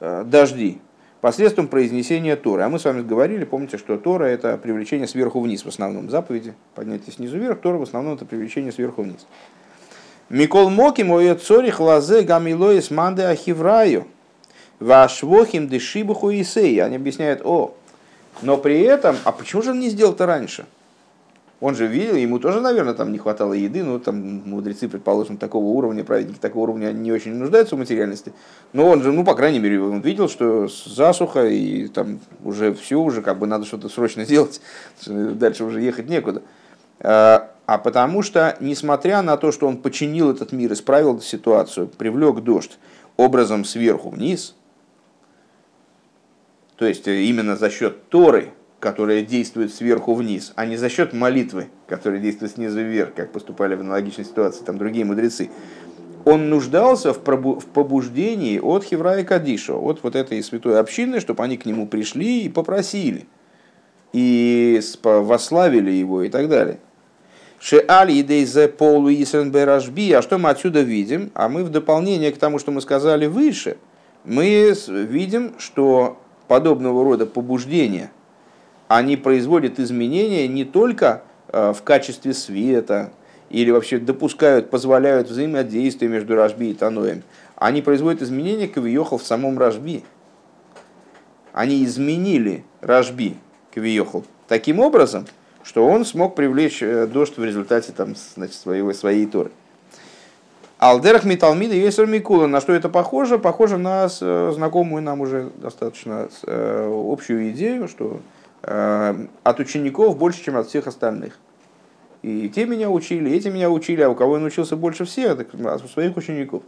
дожди, 0.00 0.78
посредством 1.20 1.68
произнесения 1.68 2.36
Торы. 2.36 2.62
А 2.62 2.68
мы 2.68 2.78
с 2.78 2.84
вами 2.84 3.02
говорили, 3.02 3.44
помните, 3.44 3.78
что 3.78 3.96
Тора– 3.96 4.24
это 4.26 4.56
привлечение 4.58 5.08
сверху 5.08 5.40
вниз 5.40 5.64
в 5.64 5.68
основном. 5.68 6.10
Заповеди 6.10 6.54
поднятие 6.74 7.12
снизу 7.12 7.38
вверх, 7.38 7.60
Тора 7.60 7.78
в 7.78 7.82
основном 7.82 8.14
это 8.14 8.24
привлечение 8.24 8.72
сверху 8.72 9.02
вниз. 9.02 9.26
Микол 10.28 10.68
моки 10.70 11.02
мое 11.02 11.34
цори 11.34 11.70
хлазе 11.70 12.22
гамилоис 12.22 12.90
манде 12.90 13.24
ахивраю. 13.24 14.06
Вашвохим 14.80 15.68
дешибуху 15.68 16.30
исей. 16.30 16.80
Они 16.82 16.96
объясняют, 16.96 17.42
о, 17.44 17.74
но 18.42 18.56
при 18.56 18.80
этом, 18.80 19.16
а 19.24 19.32
почему 19.32 19.62
же 19.62 19.70
он 19.70 19.80
не 19.80 19.88
сделал 19.88 20.12
это 20.12 20.26
раньше? 20.26 20.66
Он 21.60 21.74
же 21.74 21.88
видел, 21.88 22.14
ему 22.14 22.38
тоже, 22.38 22.60
наверное, 22.60 22.94
там 22.94 23.10
не 23.10 23.18
хватало 23.18 23.52
еды, 23.52 23.82
ну, 23.82 23.98
там 23.98 24.42
мудрецы, 24.48 24.88
предположим, 24.88 25.36
такого 25.36 25.64
уровня, 25.64 26.04
праведники 26.04 26.38
такого 26.38 26.64
уровня 26.64 26.92
не 26.92 27.10
очень 27.10 27.34
нуждаются 27.34 27.74
в 27.74 27.78
материальности. 27.80 28.32
Но 28.72 28.86
он 28.86 29.02
же, 29.02 29.10
ну, 29.10 29.24
по 29.24 29.34
крайней 29.34 29.58
мере, 29.58 29.82
он 29.82 30.00
видел, 30.00 30.28
что 30.28 30.68
засуха, 30.68 31.48
и 31.48 31.88
там 31.88 32.20
уже 32.44 32.72
все, 32.74 33.00
уже 33.00 33.22
как 33.22 33.40
бы 33.40 33.48
надо 33.48 33.64
что-то 33.64 33.88
срочно 33.88 34.24
делать, 34.24 34.60
дальше 35.06 35.64
уже 35.64 35.80
ехать 35.80 36.08
некуда. 36.08 36.42
А, 37.00 37.50
а 37.66 37.78
потому 37.78 38.22
что, 38.22 38.56
несмотря 38.60 39.22
на 39.22 39.36
то, 39.36 39.50
что 39.50 39.66
он 39.66 39.78
починил 39.78 40.30
этот 40.30 40.52
мир, 40.52 40.72
исправил 40.72 41.20
ситуацию, 41.20 41.88
привлек 41.88 42.40
дождь 42.40 42.78
образом 43.16 43.64
сверху 43.64 44.10
вниз, 44.10 44.54
то 46.78 46.86
есть 46.86 47.06
именно 47.06 47.56
за 47.56 47.70
счет 47.70 48.08
Торы, 48.08 48.50
которая 48.80 49.22
действует 49.22 49.74
сверху 49.74 50.14
вниз, 50.14 50.52
а 50.54 50.64
не 50.64 50.76
за 50.76 50.88
счет 50.88 51.12
молитвы, 51.12 51.66
которая 51.88 52.20
действует 52.20 52.52
снизу 52.52 52.80
вверх, 52.80 53.14
как 53.14 53.32
поступали 53.32 53.74
в 53.74 53.80
аналогичной 53.80 54.24
ситуации 54.24 54.64
там 54.64 54.78
другие 54.78 55.04
мудрецы. 55.04 55.50
Он 56.24 56.48
нуждался 56.50 57.12
в, 57.12 57.22
пробу- 57.22 57.58
в 57.58 57.66
побуждении 57.66 58.58
от 58.58 58.84
Хеврая 58.84 59.24
Кадиша, 59.24 59.74
от 59.74 60.02
вот 60.02 60.14
этой 60.14 60.42
святой 60.42 60.78
общины, 60.78 61.20
чтобы 61.20 61.42
они 61.42 61.56
к 61.56 61.66
нему 61.66 61.88
пришли 61.88 62.42
и 62.42 62.48
попросили. 62.48 63.26
и 64.12 64.80
восславили 65.02 65.90
его 65.90 66.22
и 66.22 66.28
так 66.28 66.48
далее. 66.48 66.78
Шеаль 67.60 68.20
идей 68.20 68.44
зе 68.44 68.68
полу 68.68 69.10
Рашби. 69.52 70.12
А 70.12 70.22
что 70.22 70.38
мы 70.38 70.50
отсюда 70.50 70.82
видим? 70.82 71.30
А 71.34 71.48
мы 71.48 71.64
в 71.64 71.70
дополнение 71.70 72.30
к 72.30 72.38
тому, 72.38 72.58
что 72.58 72.70
мы 72.70 72.80
сказали 72.80 73.26
выше, 73.26 73.78
мы 74.24 74.74
видим, 74.86 75.54
что 75.58 76.20
подобного 76.48 77.04
рода 77.04 77.26
побуждения, 77.26 78.10
они 78.88 79.16
производят 79.16 79.78
изменения 79.78 80.48
не 80.48 80.64
только 80.64 81.22
э, 81.48 81.72
в 81.72 81.82
качестве 81.82 82.34
света, 82.34 83.12
или 83.50 83.70
вообще 83.70 83.98
допускают, 83.98 84.70
позволяют 84.70 85.28
взаимодействие 85.28 86.10
между 86.10 86.34
Рашби 86.34 86.66
и 86.66 86.74
Таноем, 86.74 87.22
они 87.56 87.82
производят 87.82 88.22
изменения 88.22 88.68
Кавиохал 88.68 89.18
в 89.18 89.24
самом 89.24 89.58
Рашби. 89.58 90.04
Они 91.52 91.84
изменили 91.84 92.64
Рашби 92.80 93.36
Кавиохал 93.74 94.24
таким 94.46 94.80
образом, 94.80 95.26
что 95.62 95.86
он 95.86 96.04
смог 96.04 96.34
привлечь 96.34 96.82
э, 96.82 97.06
дождь 97.06 97.36
в 97.36 97.44
результате 97.44 97.92
там, 97.92 98.14
значит, 98.34 98.54
своего, 98.54 98.92
своей 98.92 99.26
торы. 99.26 99.50
Алдерах 100.78 101.24
Миталмида 101.24 101.74
Есер 101.74 102.06
Микула. 102.06 102.46
На 102.46 102.60
что 102.60 102.72
это 102.72 102.88
похоже? 102.88 103.38
Похоже 103.38 103.78
на 103.78 104.08
э, 104.20 104.52
знакомую 104.54 105.02
нам 105.02 105.20
уже 105.20 105.50
достаточно 105.56 106.28
э, 106.46 107.02
общую 107.12 107.50
идею, 107.50 107.88
что 107.88 108.20
от 108.60 109.60
учеников 109.60 110.18
больше, 110.18 110.44
чем 110.44 110.56
от 110.56 110.66
всех 110.68 110.88
остальных. 110.88 111.38
И 112.22 112.48
те 112.48 112.66
меня 112.66 112.90
учили, 112.90 113.30
эти 113.30 113.48
меня 113.48 113.70
учили, 113.70 114.02
а 114.02 114.10
у 114.10 114.16
кого 114.16 114.34
я 114.34 114.40
научился 114.40 114.76
больше 114.76 115.04
всех, 115.04 115.36
так 115.36 115.46
у 115.54 115.88
своих 115.88 116.16
учеников. 116.16 116.64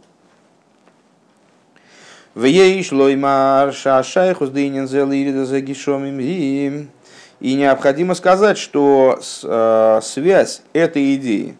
И 7.41 7.53
необходимо 7.55 8.15
сказать, 8.15 8.57
что 8.57 9.19
э, 9.43 9.99
связь 10.01 10.61
этой 10.71 11.15
идеи 11.15 11.57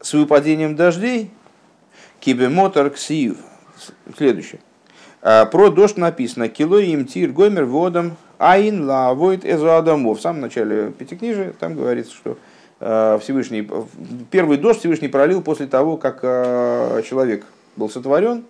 с 0.00 0.12
выпадением 0.14 0.76
дождей 0.76 1.32
кибемотор 2.26 2.90
ксив. 2.90 3.36
Следующее. 4.18 4.60
Э, 5.22 5.46
про 5.46 5.70
дождь 5.70 5.96
написано 5.96 6.48
«Кило 6.48 6.78
им 6.78 7.06
тир 7.06 7.30
гомер 7.30 7.66
водом 7.66 8.16
айн 8.38 8.84
ла 8.84 9.14
войт 9.14 9.44
эзу 9.44 9.72
адамов». 9.72 10.18
В 10.18 10.20
самом 10.20 10.40
начале 10.40 10.90
Пятикнижия 10.90 11.52
там 11.58 11.76
говорится, 11.76 12.12
что 12.12 12.36
э, 12.80 13.18
Всевышний, 13.22 13.68
первый 14.32 14.56
дождь 14.56 14.80
Всевышний 14.80 15.06
пролил 15.06 15.40
после 15.40 15.68
того, 15.68 15.96
как 15.96 16.20
человек 17.04 17.46
был 17.76 17.88
сотворен, 17.88 18.44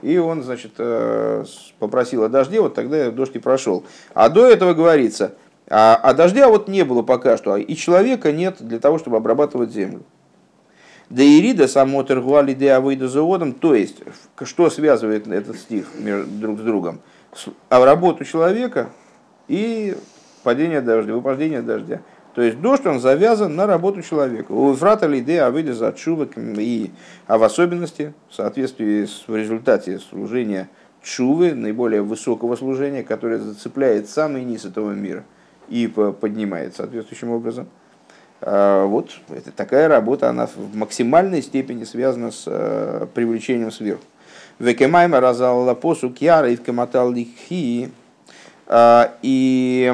и 0.00 0.16
он, 0.18 0.44
значит, 0.44 0.74
попросил 1.80 2.22
о 2.22 2.28
дожде, 2.28 2.60
вот 2.60 2.74
тогда 2.74 3.10
дождь 3.10 3.34
и 3.34 3.40
прошел. 3.40 3.84
А 4.14 4.28
до 4.28 4.46
этого 4.46 4.74
говорится– 4.74 5.34
а, 5.70 5.98
а 6.02 6.14
дождя 6.14 6.48
вот 6.48 6.68
не 6.68 6.84
было 6.84 7.02
пока 7.02 7.36
что, 7.36 7.56
и 7.56 7.74
человека 7.74 8.32
нет 8.32 8.56
для 8.60 8.78
того, 8.78 8.98
чтобы 8.98 9.18
обрабатывать 9.18 9.70
землю. 9.70 10.02
Да 11.10 11.22
ирида 11.22 11.68
само 11.68 12.02
тергуали 12.02 12.52
де 12.52 12.70
авойда 12.72 13.08
заводом, 13.08 13.52
то 13.52 13.74
есть, 13.74 14.02
что 14.42 14.68
связывает 14.68 15.26
этот 15.26 15.56
стих 15.56 15.86
друг 15.98 16.58
с 16.58 16.62
другом? 16.62 17.00
А 17.70 17.84
работу 17.84 18.24
человека 18.24 18.90
и 19.48 19.96
падение 20.42 20.80
дождя, 20.80 21.14
выпадение 21.14 21.62
дождя. 21.62 22.02
То 22.34 22.42
есть 22.42 22.60
дождь, 22.60 22.86
он 22.86 23.00
завязан 23.00 23.56
на 23.56 23.66
работу 23.66 24.02
человека. 24.02 24.52
У 24.52 24.72
Ефрата 24.72 25.06
Лиде 25.06 25.72
за 25.72 25.92
чувак 25.92 26.36
и, 26.36 26.90
а 27.26 27.38
в 27.38 27.42
особенности, 27.42 28.12
в 28.28 28.34
соответствии 28.34 29.06
с 29.06 29.24
в 29.26 29.34
результате 29.34 29.98
служения 29.98 30.68
чувы, 31.02 31.54
наиболее 31.54 32.02
высокого 32.02 32.54
служения, 32.54 33.02
которое 33.02 33.38
зацепляет 33.38 34.08
самый 34.08 34.44
низ 34.44 34.64
этого 34.64 34.92
мира– 34.92 35.24
и 35.68 35.86
поднимает 35.86 36.74
соответствующим 36.76 37.30
образом. 37.30 37.68
А, 38.40 38.86
вот 38.86 39.10
это, 39.30 39.50
такая 39.50 39.88
работа, 39.88 40.28
она 40.28 40.46
в 40.46 40.76
максимальной 40.76 41.42
степени 41.42 41.84
связана 41.84 42.30
с 42.30 42.44
э, 42.46 43.06
привлечением 43.14 43.72
сверху. 43.72 44.04
Векемайма 44.58 45.20
разалла 45.20 45.74
посу 45.74 46.10
кьяра 46.10 46.50
и 46.50 46.56
вкаматал 46.56 47.10
лихи. 47.10 47.90
А, 48.66 49.12
и 49.22 49.92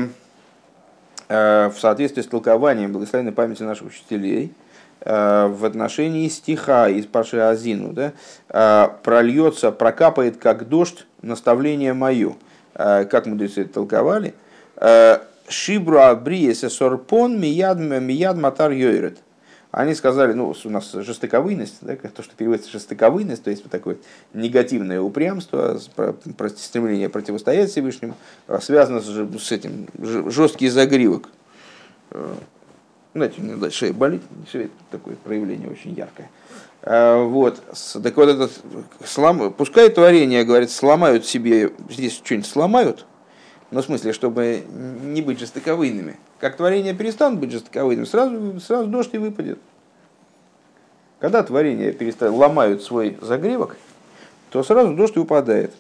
э, 1.29 1.71
в 1.75 1.79
соответствии 1.79 2.23
с 2.23 2.27
толкованием 2.27 2.93
благословенной 2.93 3.33
памяти 3.33 3.63
наших 3.63 3.87
учителей, 3.87 4.53
э, 5.01 5.47
в 5.47 5.65
отношении 5.65 6.29
стиха 6.29 6.89
из 6.89 7.07
Паши 7.07 7.39
Азину, 7.39 7.93
да, 7.93 8.89
прольется, 9.03 9.73
прокапает 9.73 10.37
как 10.37 10.69
дождь 10.69 11.07
наставление 11.23 11.95
мое. 11.95 12.35
Как 12.75 13.27
мудрецы 13.27 13.63
это 13.63 13.75
толковали? 13.75 14.35
Шибру 15.49 15.99
абриеса 15.99 16.71
сорпон 16.71 17.39
мияд, 17.39 17.79
мияд 17.79 18.37
матар 18.37 18.71
йойрет. 18.71 19.19
Они 19.71 19.95
сказали, 19.97 20.35
ну, 20.35 20.55
у 20.65 20.71
нас 20.71 20.93
жестоковыйность, 20.93 21.79
да, 21.81 21.97
то, 21.97 22.23
что 22.23 22.37
переводится 22.37 22.71
жестоковыйность, 22.71 23.43
то 23.43 23.51
есть 23.51 23.65
вот 23.65 23.73
такое 23.73 23.97
негативное 24.33 25.01
упрямство, 25.01 25.81
стремление 26.57 27.09
противостоять 27.09 27.73
Всевышнему, 27.73 28.15
а 28.47 28.61
связано 28.61 29.01
с, 29.01 29.07
с 29.43 29.51
этим 29.51 29.89
жесткий 30.31 30.69
загривок. 30.69 31.29
Э, 32.13 32.35
знаете, 33.15 33.41
у 33.41 33.43
меня 33.43 33.71
шея 33.73 33.93
болит, 33.93 34.23
это 34.53 34.69
такое 34.93 35.17
проявление 35.17 35.69
очень 35.69 35.93
яркое. 35.93 36.31
Э, 36.83 37.25
вот. 37.25 37.61
Так 38.01 38.17
вот 38.17 38.29
этот 38.29 38.53
слом... 39.05 39.53
пускай 39.53 39.89
творение, 39.89 40.45
говорит, 40.45 40.71
сломают 40.71 41.27
себе, 41.27 41.73
здесь 41.91 42.21
что-нибудь 42.25 42.47
сломают, 42.47 43.07
ну, 43.75 43.83
в 43.83 43.85
смысле, 43.87 44.13
чтобы 44.13 44.63
не 45.03 45.21
быть 45.21 45.41
жестоковыйными. 45.41 46.17
Как 46.39 46.57
творения 46.57 46.95
перестанут 46.95 47.41
быть 47.41 47.51
жестоковыйными, 47.51 48.05
сразу, 48.05 48.61
сразу 48.61 48.87
дождь 48.87 49.11
и 49.15 49.19
выпадет. 49.19 49.59
Когда 51.19 51.43
творения 51.43 51.93
перестают, 51.93 52.37
ломают 52.37 52.85
свой 52.85 53.19
загревок, 53.21 53.77
то 54.51 54.63
сразу 54.63 54.95
дождь 54.95 55.17
и 55.17 55.19
выпадает. 55.19 55.73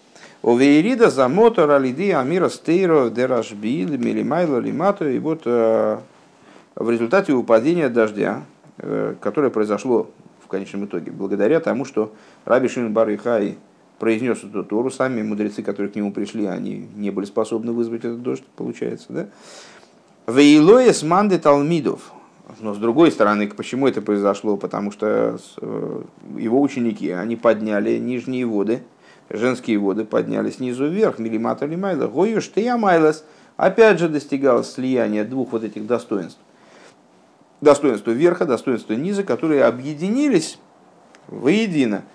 У 0.42 0.56
Вейрида 0.56 1.08
за 1.08 1.28
мотор 1.28 1.70
алиди 1.70 2.10
амира 2.10 2.48
стейро 2.48 3.10
деражби 3.10 3.84
милимайло 3.84 4.58
лимато. 4.58 5.08
И 5.10 5.20
вот 5.20 5.42
э, 5.44 5.98
в 6.74 6.90
результате 6.90 7.32
упадения 7.32 7.88
дождя, 7.88 8.42
э, 8.78 9.14
которое 9.20 9.50
произошло 9.50 10.10
в 10.44 10.48
конечном 10.48 10.86
итоге, 10.86 11.12
благодаря 11.12 11.60
тому, 11.60 11.84
что 11.84 12.12
Раби 12.44 12.66
Шин 12.66 12.92
Барихай 12.92 13.56
произнес 13.98 14.42
эту 14.42 14.64
Тору, 14.64 14.90
сами 14.90 15.22
мудрецы, 15.22 15.62
которые 15.62 15.90
к 15.90 15.96
нему 15.96 16.12
пришли, 16.12 16.46
они 16.46 16.88
не 16.94 17.10
были 17.10 17.26
способны 17.26 17.72
вызвать 17.72 18.04
этот 18.04 18.22
дождь, 18.22 18.44
получается, 18.56 19.06
да? 19.10 19.26
Вейлоя 20.26 20.92
с 20.92 21.02
манды 21.02 21.38
талмидов. 21.38 22.12
Но 22.60 22.74
с 22.74 22.78
другой 22.78 23.10
стороны, 23.10 23.48
почему 23.48 23.88
это 23.88 24.02
произошло? 24.02 24.56
Потому 24.56 24.90
что 24.90 25.38
э, 25.60 26.02
его 26.38 26.60
ученики, 26.60 27.10
они 27.10 27.36
подняли 27.36 27.98
нижние 27.98 28.46
воды, 28.46 28.82
женские 29.30 29.78
воды 29.78 30.04
подняли 30.04 30.50
снизу 30.50 30.86
вверх, 30.86 31.18
милимата 31.18 31.66
лимайла, 31.66 32.06
гою 32.06 32.40
штея 32.40 32.76
майлас, 32.76 33.24
опять 33.56 33.98
же 33.98 34.08
достигалось 34.08 34.72
слияние 34.72 35.24
двух 35.24 35.52
вот 35.52 35.64
этих 35.64 35.86
достоинств. 35.86 36.40
Достоинство 37.60 38.10
верха, 38.10 38.44
достоинство 38.44 38.92
низа, 38.92 39.24
которые 39.24 39.64
объединились 39.64 40.58
воедино– 41.28 42.02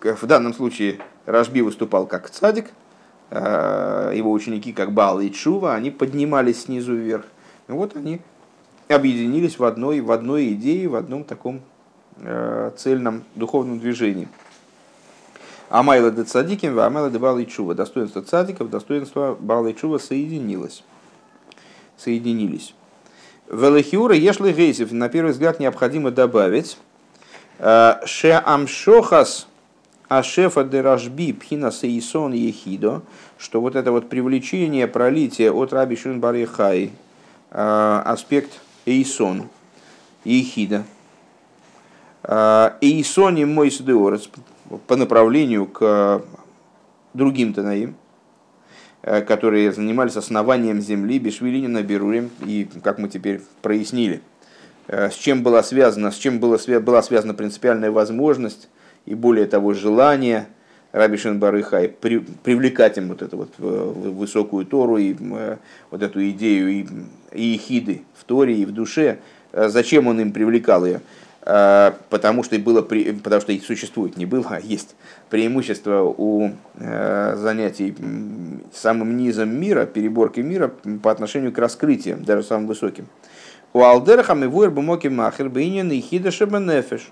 в 0.00 0.26
данном 0.26 0.54
случае 0.54 0.98
Рашби 1.26 1.60
выступал 1.60 2.06
как 2.06 2.30
цадик, 2.30 2.70
а, 3.30 4.12
его 4.12 4.32
ученики 4.32 4.72
как 4.72 4.92
Бал 4.92 5.20
и 5.20 5.30
Чува, 5.30 5.74
они 5.74 5.90
поднимались 5.90 6.62
снизу 6.62 6.94
вверх. 6.94 7.26
И 7.68 7.72
вот 7.72 7.96
они 7.96 8.20
объединились 8.88 9.58
в 9.58 9.64
одной, 9.64 10.00
в 10.00 10.10
одной 10.10 10.52
идее, 10.54 10.88
в 10.88 10.94
одном 10.94 11.24
таком 11.24 11.60
а, 12.18 12.70
цельном 12.76 13.24
духовном 13.34 13.80
движении. 13.80 14.28
Амайла 15.68 16.10
де 16.10 16.24
цадиким, 16.24 16.78
амайла 16.78 17.10
де 17.10 17.18
Бал 17.18 17.38
и 17.38 17.46
Чува. 17.46 17.74
Достоинство 17.74 18.22
цадиков, 18.22 18.70
достоинство 18.70 19.36
Бал 19.38 19.66
и 19.66 19.74
Чува 19.74 19.98
соединилось. 19.98 20.82
Соединились. 21.98 22.74
Велихиура 23.50 24.14
ешли 24.14 24.52
гейсев. 24.52 24.92
На 24.92 25.08
первый 25.08 25.32
взгляд 25.32 25.58
необходимо 25.58 26.10
добавить. 26.10 26.78
Ше 27.58 28.42
амшохас 28.44 29.47
а 30.08 30.22
шефа 30.22 30.64
де 30.64 30.80
Рашби 30.80 31.32
пхина 31.32 31.70
сейсон 31.70 32.32
ехидо, 32.32 33.02
что 33.36 33.60
вот 33.60 33.76
это 33.76 33.92
вот 33.92 34.08
привлечение, 34.08 34.86
пролитие 34.86 35.52
от 35.52 35.72
Раби 35.72 35.96
Шин 35.96 36.20
Барихай, 36.20 36.92
а, 37.50 38.02
аспект 38.06 38.60
эйсон, 38.86 39.48
ехида, 40.24 40.84
а, 42.22 42.76
эйсони 42.80 43.44
мой 43.44 43.70
сдеорец, 43.70 44.30
по 44.86 44.96
направлению 44.96 45.66
к 45.66 46.22
другим 47.12 47.52
Танаим, 47.52 47.94
а, 49.02 49.20
которые 49.20 49.72
занимались 49.72 50.16
основанием 50.16 50.80
земли, 50.80 51.18
Бешвилинина, 51.18 51.82
Берурим, 51.82 52.30
и, 52.46 52.66
как 52.82 52.98
мы 52.98 53.10
теперь 53.10 53.42
прояснили, 53.60 54.22
с 54.86 55.16
чем 55.16 55.42
была 55.42 55.62
связана, 55.62 56.10
с 56.10 56.16
чем 56.16 56.40
была, 56.40 56.56
была 56.80 57.02
связана 57.02 57.34
принципиальная 57.34 57.90
возможность 57.90 58.70
и 59.06 59.14
более 59.14 59.46
того 59.46 59.72
желание 59.74 60.46
Рабишин 60.92 61.38
Барыхай, 61.38 61.88
при, 61.88 62.18
привлекать 62.18 62.98
им 62.98 63.08
вот 63.08 63.22
эту 63.22 63.36
вот 63.36 63.58
высокую 63.58 64.64
Тору 64.64 64.96
и 64.96 65.14
вот 65.90 66.02
эту 66.02 66.28
идею 66.30 66.68
и, 66.68 66.86
и 67.32 67.56
хиды 67.58 68.02
в 68.14 68.24
Торе 68.24 68.56
и 68.56 68.64
в 68.64 68.72
душе. 68.72 69.18
Зачем 69.52 70.06
он 70.06 70.20
им 70.20 70.32
привлекал 70.32 70.84
ее? 70.86 71.00
Потому 71.40 72.42
что, 72.42 72.58
было, 72.58 72.82
потому 72.82 73.40
что 73.40 73.58
существует, 73.60 74.16
не 74.16 74.26
было, 74.26 74.44
а 74.50 74.60
есть 74.60 74.96
преимущество 75.30 76.02
у 76.02 76.52
занятий 76.76 77.94
самым 78.74 79.16
низом 79.16 79.50
мира, 79.58 79.86
переборки 79.86 80.40
мира 80.40 80.72
по 81.02 81.10
отношению 81.10 81.52
к 81.52 81.58
раскрытиям, 81.58 82.24
даже 82.24 82.42
самым 82.42 82.66
высоким. 82.66 83.06
У 83.72 83.82
Алдерхам 83.82 84.44
и 84.44 84.46
Вуэр 84.46 84.70
Бумоки 84.70 85.08
Махер 85.08 85.50
Бейнин 85.50 85.90
и 85.90 86.00
Хида 86.00 86.30
Шебенефеш. 86.30 87.10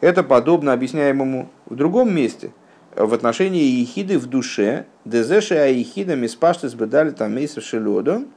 Это 0.00 0.22
подобно 0.22 0.72
объясняемому 0.72 1.50
в 1.66 1.74
другом 1.74 2.14
месте, 2.14 2.52
в 2.94 3.12
отношении 3.14 3.80
Ехиды 3.80 4.18
в 4.18 4.26
душе, 4.26 4.86
Дезеши 5.04 5.54
Аехида 5.54 6.16
Миспаштес 6.16 6.74
Бедали 6.74 7.10
Тамейса 7.10 7.60
Шелодом, 7.60 8.28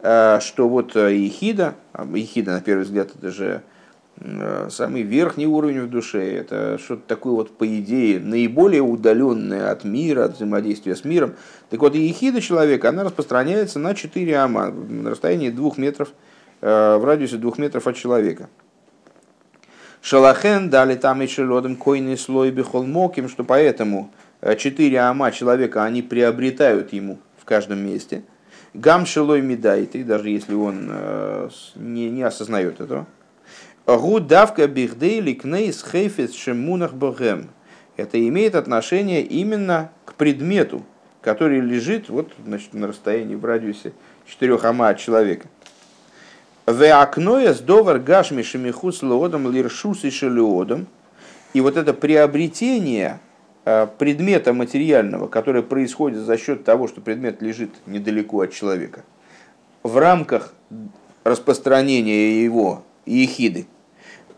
э, 0.00 0.40
что 0.40 0.68
вот 0.68 0.94
Ехида, 0.94 1.74
Ехида 2.12 2.52
на 2.52 2.60
первый 2.60 2.82
взгляд 2.82 3.10
это 3.16 3.30
же 3.30 3.62
э, 4.18 4.68
самый 4.70 5.02
верхний 5.02 5.46
уровень 5.46 5.82
в 5.82 5.90
душе, 5.90 6.36
это 6.36 6.78
что-то 6.78 7.02
такое 7.06 7.32
вот 7.34 7.56
по 7.56 7.66
идее 7.66 8.20
наиболее 8.20 8.82
удаленное 8.82 9.70
от 9.70 9.84
мира, 9.84 10.24
от 10.24 10.36
взаимодействия 10.36 10.96
с 10.96 11.04
миром. 11.04 11.34
Так 11.70 11.80
вот, 11.80 11.94
ехида 11.94 12.40
человека, 12.40 12.90
она 12.90 13.04
распространяется 13.04 13.78
на 13.78 13.94
4 13.94 14.36
ама, 14.36 14.70
на 14.70 15.10
расстоянии 15.10 15.50
2 15.50 15.72
метров 15.76 16.08
Э, 16.66 16.96
в 16.96 17.04
радиусе 17.04 17.36
двух 17.36 17.58
метров 17.58 17.86
от 17.86 17.94
человека. 17.94 18.48
Шалахен 20.04 20.68
дали 20.68 20.96
там 20.96 21.22
и 21.22 21.26
шелодом 21.26 21.76
койный 21.76 22.18
слой 22.18 22.50
бихолмоким, 22.50 23.26
что 23.26 23.42
поэтому 23.42 24.12
э, 24.42 24.54
четыре 24.54 24.98
ама 24.98 25.32
человека 25.32 25.82
они 25.82 26.02
приобретают 26.02 26.92
ему 26.92 27.20
в 27.38 27.46
каждом 27.46 27.78
месте. 27.78 28.22
Гам 28.74 29.06
шелой 29.06 29.40
медайты, 29.40 30.04
даже 30.04 30.28
если 30.28 30.52
он 30.52 30.88
э, 30.90 31.48
не, 31.76 32.10
не 32.10 32.22
осознает 32.22 32.82
этого. 32.82 33.06
Гу 33.86 34.20
давка 34.20 34.68
бихдейли 34.68 35.32
кнейс 35.32 35.82
хейфес 35.82 36.34
шемунах 36.34 36.92
богем. 36.92 37.48
Это 37.96 38.28
имеет 38.28 38.56
отношение 38.56 39.22
именно 39.22 39.90
к 40.04 40.16
предмету, 40.16 40.84
который 41.22 41.60
лежит 41.60 42.10
вот, 42.10 42.30
значит, 42.44 42.74
на 42.74 42.88
расстоянии 42.88 43.36
в 43.36 43.44
радиусе 43.46 43.94
четырех 44.26 44.66
ама 44.66 44.90
от 44.90 44.98
человека. 44.98 45.48
Веакноя 46.66 47.52
с 47.52 47.60
довар 47.60 47.98
гашми 47.98 48.40
шемихус 48.42 49.02
лоодом 49.02 49.50
лиршус 49.52 50.04
и 50.04 51.60
вот 51.60 51.76
это 51.76 51.92
приобретение 51.92 53.20
э, 53.66 53.86
предмета 53.98 54.54
материального, 54.54 55.28
которое 55.28 55.62
происходит 55.62 56.20
за 56.20 56.38
счет 56.38 56.64
того, 56.64 56.88
что 56.88 57.02
предмет 57.02 57.42
лежит 57.42 57.70
недалеко 57.86 58.40
от 58.40 58.52
человека, 58.52 59.04
в 59.82 59.98
рамках 59.98 60.54
распространения 61.22 62.42
его 62.42 62.82
ехиды, 63.04 63.66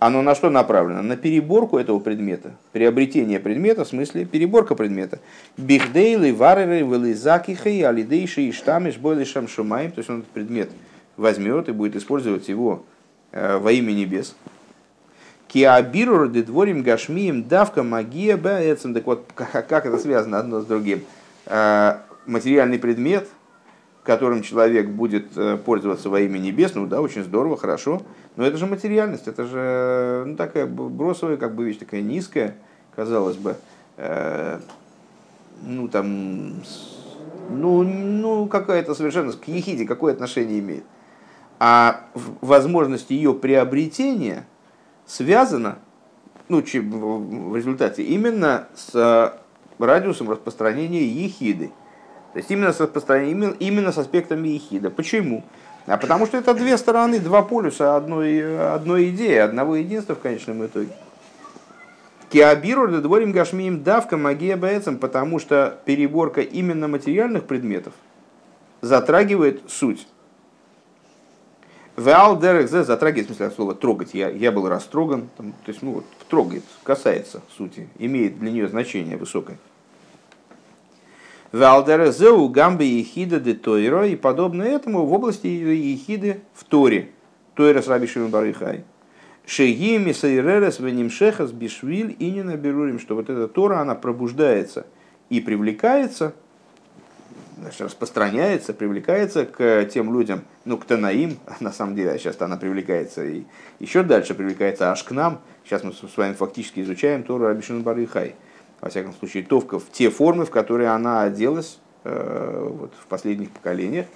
оно 0.00 0.20
на 0.20 0.34
что 0.34 0.50
направлено? 0.50 1.02
На 1.02 1.16
переборку 1.16 1.78
этого 1.78 2.00
предмета, 2.00 2.56
приобретение 2.72 3.38
предмета, 3.38 3.84
в 3.84 3.88
смысле 3.88 4.26
переборка 4.26 4.74
предмета. 4.74 5.20
Бихдейлы, 5.56 6.34
вареры, 6.34 6.80
велизакихай, 6.80 7.82
алидейши, 7.82 8.42
и 8.42 8.52
штамиш, 8.52 8.96
бойлишам 8.98 9.46
шумаем, 9.46 9.92
то 9.92 10.00
есть 10.00 10.10
он 10.10 10.18
этот 10.18 10.30
предмет– 10.30 10.70
возьмет 11.16 11.68
и 11.68 11.72
будет 11.72 11.96
использовать 11.96 12.48
его 12.48 12.84
э, 13.32 13.58
во 13.58 13.72
имя 13.72 13.92
небес. 13.92 14.34
Киабирур 15.48 16.28
дедворим 16.28 16.82
гашмием 16.82 17.44
давка 17.44 17.82
магия 17.82 18.36
баэцем. 18.36 18.94
Так 18.94 19.06
вот, 19.06 19.24
как 19.34 19.86
это 19.86 19.98
связано 19.98 20.38
одно 20.38 20.60
с 20.60 20.66
другим? 20.66 21.04
Э, 21.46 21.98
материальный 22.26 22.78
предмет, 22.78 23.28
которым 24.02 24.42
человек 24.42 24.88
будет 24.88 25.36
э, 25.36 25.56
пользоваться 25.56 26.10
во 26.10 26.20
имя 26.20 26.38
небес, 26.38 26.74
ну 26.74 26.86
да, 26.86 27.00
очень 27.00 27.24
здорово, 27.24 27.56
хорошо. 27.56 28.02
Но 28.36 28.44
это 28.44 28.58
же 28.58 28.66
материальность, 28.66 29.28
это 29.28 29.46
же 29.46 30.24
ну, 30.26 30.36
такая 30.36 30.66
бросовая 30.66 31.36
как 31.36 31.54
бы 31.54 31.64
вещь, 31.64 31.78
такая 31.78 32.02
низкая, 32.02 32.56
казалось 32.94 33.36
бы. 33.36 33.56
Ну 35.62 35.88
там, 35.88 36.62
ну, 37.48 37.82
ну 37.82 38.46
какая-то 38.46 38.94
совершенно 38.94 39.32
к 39.32 39.48
ехиде 39.48 39.86
какое 39.86 40.12
отношение 40.12 40.58
имеет 40.58 40.84
а 41.59 42.04
возможность 42.14 43.11
ее 43.11 43.34
приобретения 43.34 44.46
связана 45.07 45.78
ну, 46.48 46.59
в 46.61 47.57
результате 47.57 48.02
именно 48.02 48.68
с 48.74 49.38
радиусом 49.78 50.30
распространения 50.30 51.04
ехиды. 51.04 51.72
То 52.32 52.38
есть 52.38 52.50
именно 52.50 52.72
с, 52.72 52.80
распространением, 52.80 53.57
именно 53.59 53.92
с 53.92 53.98
аспектами 53.98 54.48
ехида. 54.48 54.90
Почему? 54.90 55.44
А 55.86 55.96
потому 55.96 56.26
что 56.26 56.36
это 56.36 56.52
две 56.54 56.76
стороны, 56.76 57.20
два 57.20 57.42
полюса 57.42 57.96
одной, 57.96 58.74
одной 58.74 59.11
идеи, 59.11 59.36
одного 59.36 59.76
единства 59.76 60.14
в 60.14 60.20
конечном 60.20 60.66
итоге. 60.66 60.90
Киабиру 62.28 62.88
дворим 63.00 63.30
гашмием 63.30 63.84
давка 63.84 64.16
магия 64.16 64.57
бэцем, 64.57 64.98
потому 64.98 65.38
что 65.38 65.78
переборка 65.84 66.40
именно 66.40 66.88
материальных 66.88 67.44
предметов 67.44 67.94
затрагивает 68.80 69.62
суть. 69.68 70.07
Веал 71.97 72.38
дерек 72.38 72.68
зе 72.68 72.84
затрагивает, 72.84 73.30
в 73.30 73.34
смысле 73.34 73.51
слова 73.51 73.74
трогать. 73.74 74.12
Я, 74.12 74.28
я 74.28 74.53
был 74.53 74.68
растроган. 74.68 75.28
Там, 75.36 75.53
то 75.64 75.70
есть, 75.70 75.82
ну 75.82 75.92
вот, 75.92 76.05
трогает, 76.28 76.62
касается 76.82 77.42
сути, 77.57 77.88
имеет 77.99 78.38
для 78.38 78.51
нее 78.51 78.68
значение 78.68 79.16
высокое. 79.16 79.57
Веал 81.53 81.84
дерек 81.86 82.12
зе 82.12 82.30
у 82.30 82.49
гамбе 82.49 82.86
ехида 82.86 83.40
де 83.40 83.55
тойро. 83.55 84.07
И 84.07 84.14
подобно 84.14 84.62
этому 84.62 85.07
в 85.07 85.12
области 85.12 85.47
ехиды 85.47 86.42
в 86.55 86.64
Торе. 86.64 87.11
Тойра 87.55 87.80
с 87.80 87.88
раби 87.88 88.07
Шимон 88.07 88.30
Барихай. 88.30 88.84
Шеги 89.47 89.97
мисайререс 89.97 90.80
венимшехас 90.80 91.53
бишвиль 91.53 92.14
и 92.18 92.30
не 92.30 92.42
наберурим, 92.42 92.99
что 92.99 93.14
вот 93.14 93.30
эта 93.30 93.49
Тора, 93.49 93.80
она 93.80 93.94
пробуждается 93.94 94.86
и 95.30 95.40
привлекается– 95.40 96.34
значит, 97.57 97.80
распространяется, 97.80 98.72
привлекается 98.72 99.46
к 99.46 99.84
тем 99.86 100.12
людям, 100.12 100.42
ну, 100.64 100.78
к 100.78 100.84
Танаим, 100.84 101.38
на 101.61 101.72
самом 101.72 101.94
деле, 101.94 102.18
сейчас 102.18 102.40
она 102.40 102.57
привлекается 102.57 103.24
и 103.24 103.44
еще 103.78 104.02
дальше 104.02 104.34
привлекается 104.34 104.90
аж 104.90 105.02
к 105.02 105.11
нам. 105.11 105.40
Сейчас 105.64 105.82
мы 105.82 105.92
с 105.92 106.16
вами 106.16 106.34
фактически 106.34 106.80
изучаем 106.80 107.22
Тору 107.22 107.46
Абишин 107.46 107.82
Барыхай. 107.82 108.34
Во 108.80 108.90
всяком 108.90 109.14
случае, 109.14 109.42
Товка 109.42 109.78
в 109.78 109.90
те 109.90 110.11
формы, 110.11 110.44
в 110.44 110.50
которые 110.50 110.90
она 110.90 111.22
оделась 111.22 111.78
э, 112.04 112.68
вот, 112.70 112.92
в 113.00 113.07
последних 113.07 113.50
поколениях. 113.50 114.07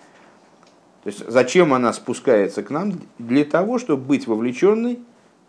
То 1.03 1.09
есть, 1.09 1.27
зачем 1.27 1.73
она 1.73 1.93
спускается 1.95 2.63
к 2.63 2.71
нам? 2.71 3.01
Для 3.19 3.45
того, 3.45 3.79
чтобы 3.79 4.05
быть 4.05 4.27
вовлеченной 4.27 4.99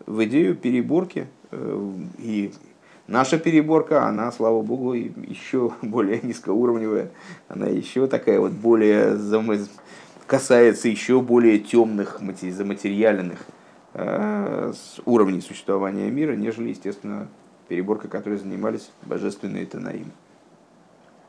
в 0.06 0.24
идею 0.24 0.56
переборки 0.56 1.28
э, 1.50 1.90
и 2.18 2.52
Наша 3.06 3.38
переборка, 3.38 4.06
она, 4.06 4.30
слава 4.32 4.62
богу, 4.62 4.94
еще 4.94 5.72
более 5.82 6.20
низкоуровневая, 6.22 7.10
она 7.48 7.66
еще 7.66 8.06
такая 8.06 8.40
вот 8.40 8.52
более 8.52 9.16
касается 10.26 10.88
еще 10.88 11.20
более 11.20 11.58
темных, 11.58 12.20
заматериальных 12.50 13.40
э, 13.94 14.72
уровней 15.04 15.40
существования 15.40 16.10
мира, 16.10 16.34
нежели, 16.34 16.70
естественно, 16.70 17.28
переборка, 17.68 18.08
которой 18.08 18.38
занимались 18.38 18.90
божественные 19.02 19.66
Танаим. 19.66 20.12